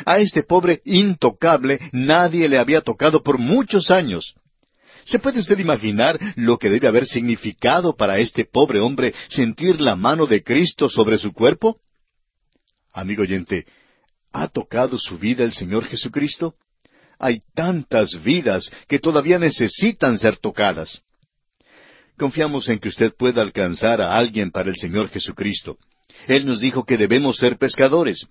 [0.05, 4.35] A este pobre intocable nadie le había tocado por muchos años.
[5.07, 9.95] ¿Se puede usted imaginar lo que debe haber significado para este pobre hombre sentir la
[9.95, 11.79] mano de Cristo sobre su cuerpo?
[12.91, 13.65] Amigo oyente,
[14.33, 16.55] ¿ha tocado su vida el Señor Jesucristo?
[17.19, 21.01] Hay tantas vidas que todavía necesitan ser tocadas.
[22.17, 25.77] Confiamos en que usted pueda alcanzar a alguien para el Señor Jesucristo.
[26.27, 28.27] Él nos dijo que debemos ser pescadores.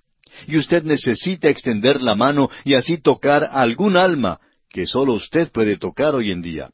[0.46, 4.40] Y usted necesita extender la mano y así tocar a algún alma
[4.76, 6.68] que solo usted puede tocar hoy en día.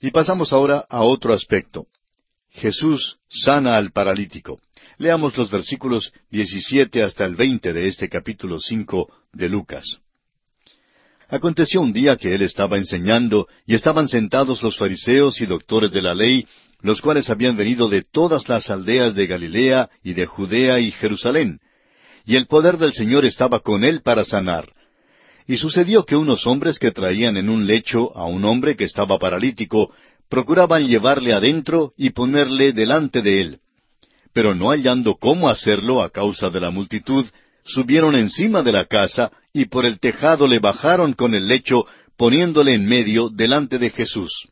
[0.00, 1.86] Y pasamos ahora a otro aspecto.
[2.50, 4.60] Jesús sana al paralítico.
[4.98, 9.84] Leamos los versículos 17 hasta el 20 de este capítulo 5 de Lucas.
[11.28, 16.02] Aconteció un día que él estaba enseñando, y estaban sentados los fariseos y doctores de
[16.02, 16.44] la ley,
[16.80, 21.60] los cuales habían venido de todas las aldeas de Galilea y de Judea y Jerusalén.
[22.24, 24.72] Y el poder del Señor estaba con él para sanar.
[25.46, 29.18] Y sucedió que unos hombres que traían en un lecho a un hombre que estaba
[29.18, 29.92] paralítico,
[30.28, 33.60] procuraban llevarle adentro y ponerle delante de él.
[34.32, 37.26] Pero no hallando cómo hacerlo a causa de la multitud,
[37.64, 41.86] subieron encima de la casa y por el tejado le bajaron con el lecho,
[42.16, 44.48] poniéndole en medio delante de Jesús.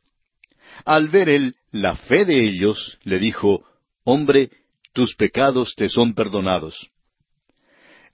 [0.84, 3.64] Al ver él la fe de ellos, le dijo,
[4.04, 4.50] Hombre,
[4.92, 6.88] tus pecados te son perdonados.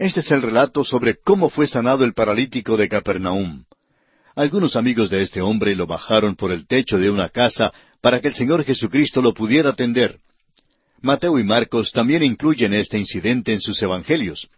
[0.01, 3.65] Este es el relato sobre cómo fue sanado el paralítico de Capernaum.
[4.35, 7.71] Algunos amigos de este hombre lo bajaron por el techo de una casa
[8.01, 10.19] para que el Señor Jesucristo lo pudiera atender.
[11.03, 14.49] Mateo y Marcos también incluyen este incidente en sus evangelios.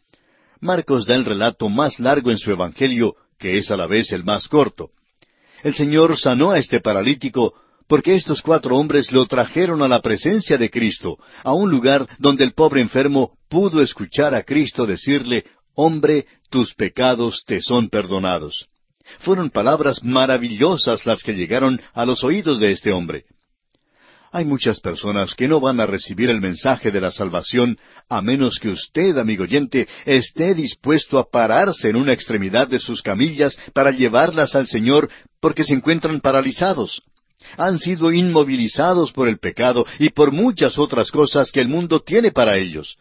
[0.60, 4.22] Marcos da el relato más largo en su Evangelio, que es a la vez el
[4.22, 4.90] más corto.
[5.64, 7.54] El Señor sanó a este paralítico
[7.92, 12.42] porque estos cuatro hombres lo trajeron a la presencia de Cristo, a un lugar donde
[12.42, 18.66] el pobre enfermo pudo escuchar a Cristo decirle, Hombre, tus pecados te son perdonados.
[19.18, 23.26] Fueron palabras maravillosas las que llegaron a los oídos de este hombre.
[24.30, 27.76] Hay muchas personas que no van a recibir el mensaje de la salvación
[28.08, 33.02] a menos que usted, amigo oyente, esté dispuesto a pararse en una extremidad de sus
[33.02, 37.02] camillas para llevarlas al Señor porque se encuentran paralizados.
[37.56, 42.32] Han sido inmovilizados por el pecado y por muchas otras cosas que el mundo tiene
[42.32, 42.96] para ellos.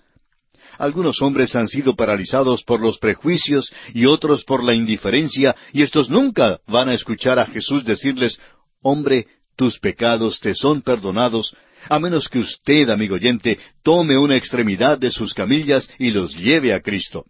[0.78, 6.10] Algunos hombres han sido paralizados por los prejuicios y otros por la indiferencia, y estos
[6.10, 8.40] nunca van a escuchar a Jesús decirles,
[8.82, 11.56] Hombre, tus pecados te son perdonados,
[11.90, 16.74] a menos que usted, amigo oyente, tome una extremidad de sus camillas y los lleve
[16.74, 17.26] a Cristo.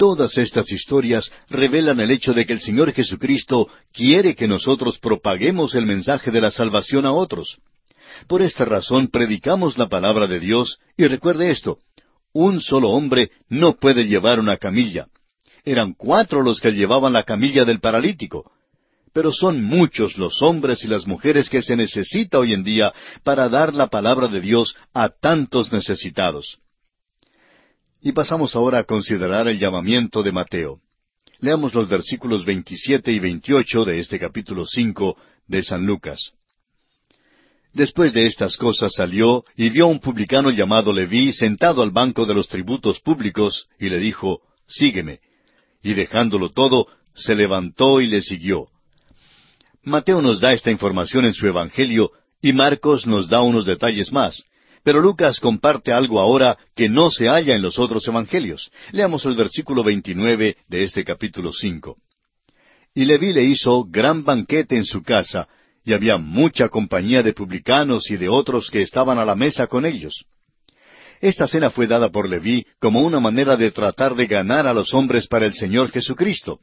[0.00, 5.74] Todas estas historias revelan el hecho de que el Señor Jesucristo quiere que nosotros propaguemos
[5.74, 7.58] el mensaje de la salvación a otros.
[8.26, 11.80] Por esta razón predicamos la palabra de Dios y recuerde esto,
[12.32, 15.08] un solo hombre no puede llevar una camilla.
[15.66, 18.50] Eran cuatro los que llevaban la camilla del paralítico
[19.12, 22.94] pero son muchos los hombres y las mujeres que se necesita hoy en día
[23.24, 26.60] para dar la palabra de Dios a tantos necesitados.
[28.02, 30.80] Y pasamos ahora a considerar el llamamiento de Mateo.
[31.40, 36.32] Leamos los versículos 27 y 28 de este capítulo 5 de San Lucas.
[37.74, 42.24] Después de estas cosas salió y vio a un publicano llamado Leví sentado al banco
[42.24, 45.20] de los tributos públicos y le dijo, Sígueme.
[45.82, 48.68] Y dejándolo todo, se levantó y le siguió.
[49.82, 54.44] Mateo nos da esta información en su Evangelio y Marcos nos da unos detalles más.
[54.82, 58.70] Pero Lucas comparte algo ahora que no se halla en los otros Evangelios.
[58.92, 61.96] Leamos el versículo 29 de este capítulo 5.
[62.94, 65.48] Y Leví le hizo gran banquete en su casa,
[65.84, 69.86] y había mucha compañía de publicanos y de otros que estaban a la mesa con
[69.86, 70.24] ellos.
[71.20, 74.94] Esta cena fue dada por Leví como una manera de tratar de ganar a los
[74.94, 76.60] hombres para el Señor Jesucristo.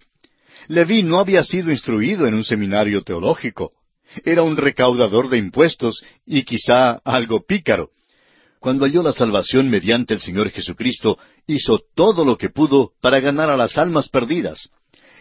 [0.68, 3.74] Leví no había sido instruido en un seminario teológico.
[4.26, 7.91] Era un recaudador de impuestos y quizá algo pícaro.
[8.59, 13.49] Cuando halló la salvación mediante el Señor Jesucristo, hizo todo lo que pudo para ganar
[13.49, 14.69] a las almas perdidas.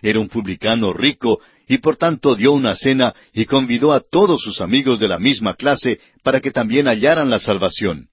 [0.02, 4.60] Era un publicano rico y por tanto dio una cena y convidó a todos sus
[4.60, 8.08] amigos de la misma clase para que también hallaran la salvación.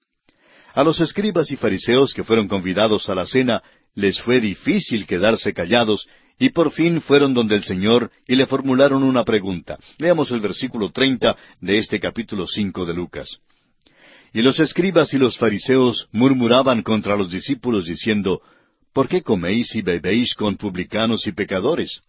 [0.74, 3.62] A los escribas y fariseos que fueron convidados a la cena
[3.94, 6.08] les fue difícil quedarse callados
[6.38, 9.78] y por fin fueron donde el Señor y le formularon una pregunta.
[9.98, 13.38] Leamos el versículo treinta de este capítulo cinco de Lucas.
[14.34, 18.42] Y los escribas y los fariseos murmuraban contra los discípulos diciendo,
[18.92, 22.02] ¿Por qué coméis y bebéis con publicanos y pecadores?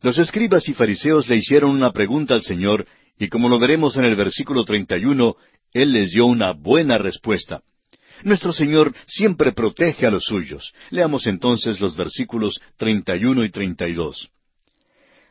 [0.00, 2.86] Los escribas y fariseos le hicieron una pregunta al Señor,
[3.18, 5.36] y como lo veremos en el versículo treinta y uno,
[5.74, 7.60] Él les dio una buena respuesta.
[8.22, 10.72] Nuestro Señor siempre protege a los suyos.
[10.88, 14.30] Leamos entonces los versículos treinta y uno y treinta y dos.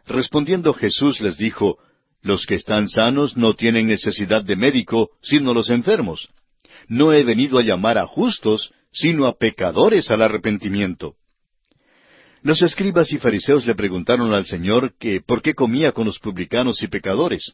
[0.05, 1.79] Respondiendo Jesús les dijo,
[2.25, 6.27] Los que están sanos no tienen necesidad de médico, sino los enfermos.
[6.87, 11.15] No he venido a llamar a justos, sino a pecadores al arrepentimiento.
[12.41, 16.81] Los escribas y fariseos le preguntaron al Señor que por qué comía con los publicanos
[16.83, 17.53] y pecadores.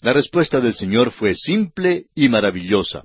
[0.00, 3.04] La respuesta del Señor fue simple y maravillosa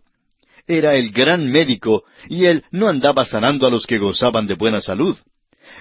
[0.68, 4.82] era el gran médico y él no andaba sanando a los que gozaban de buena
[4.82, 5.18] salud.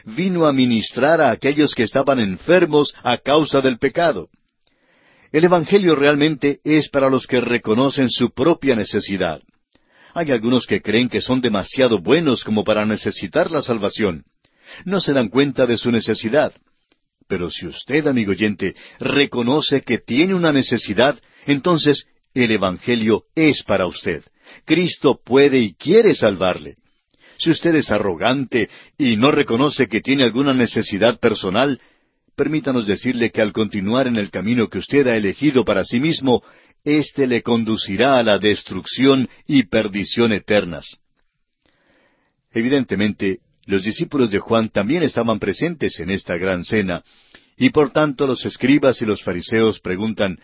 [0.04, 4.28] Vino a ministrar a aquellos que estaban enfermos a causa del pecado.
[5.32, 9.42] El Evangelio realmente es para los que reconocen su propia necesidad.
[10.14, 14.24] Hay algunos que creen que son demasiado buenos como para necesitar la salvación.
[14.84, 16.52] No se dan cuenta de su necesidad.
[17.28, 23.86] Pero si usted, amigo oyente, reconoce que tiene una necesidad, entonces el Evangelio es para
[23.86, 24.22] usted.
[24.64, 26.76] Cristo puede y quiere salvarle.
[27.38, 31.80] Si usted es arrogante y no reconoce que tiene alguna necesidad personal,
[32.36, 36.42] permítanos decirle que al continuar en el camino que usted ha elegido para sí mismo,
[36.84, 40.98] éste le conducirá a la destrucción y perdición eternas.
[42.52, 47.02] Evidentemente, los discípulos de Juan también estaban presentes en esta gran cena,
[47.56, 50.38] y por tanto los escribas y los fariseos preguntan,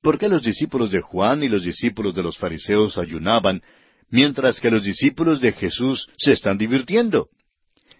[0.00, 3.62] ¿Por qué los discípulos de Juan y los discípulos de los fariseos ayunaban,
[4.10, 7.28] mientras que los discípulos de Jesús se están divirtiendo?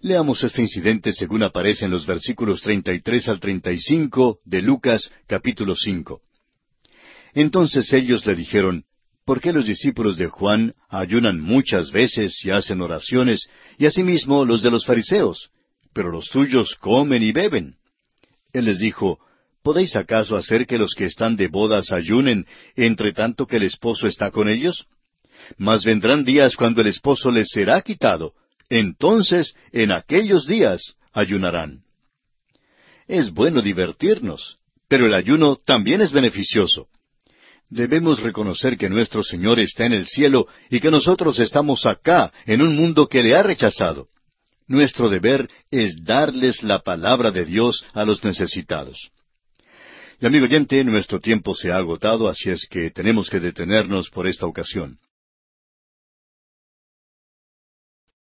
[0.05, 6.21] Leamos este incidente según aparece en los versículos 33 al 35 de Lucas capítulo 5.
[7.35, 8.83] Entonces ellos le dijeron,
[9.25, 13.47] ¿por qué los discípulos de Juan ayunan muchas veces y hacen oraciones,
[13.79, 15.51] y asimismo los de los fariseos,
[15.93, 17.77] pero los tuyos comen y beben?
[18.53, 19.21] Él les dijo,
[19.63, 22.45] ¿Podéis acaso hacer que los que están de bodas ayunen
[22.75, 24.85] entre tanto que el esposo está con ellos?
[25.59, 28.35] Mas vendrán días cuando el esposo les será quitado.
[28.75, 31.83] Entonces, en aquellos días, ayunarán.
[33.07, 34.57] Es bueno divertirnos,
[34.89, 36.89] pero el ayuno también es beneficioso.
[37.69, 42.63] Debemos reconocer que nuestro Señor está en el cielo y que nosotros estamos acá, en
[42.63, 44.09] un mundo que le ha rechazado.
[44.67, 49.11] Nuestro deber es darles la palabra de Dios a los necesitados.
[50.19, 54.27] Y amigo oyente, nuestro tiempo se ha agotado, así es que tenemos que detenernos por
[54.27, 54.99] esta ocasión.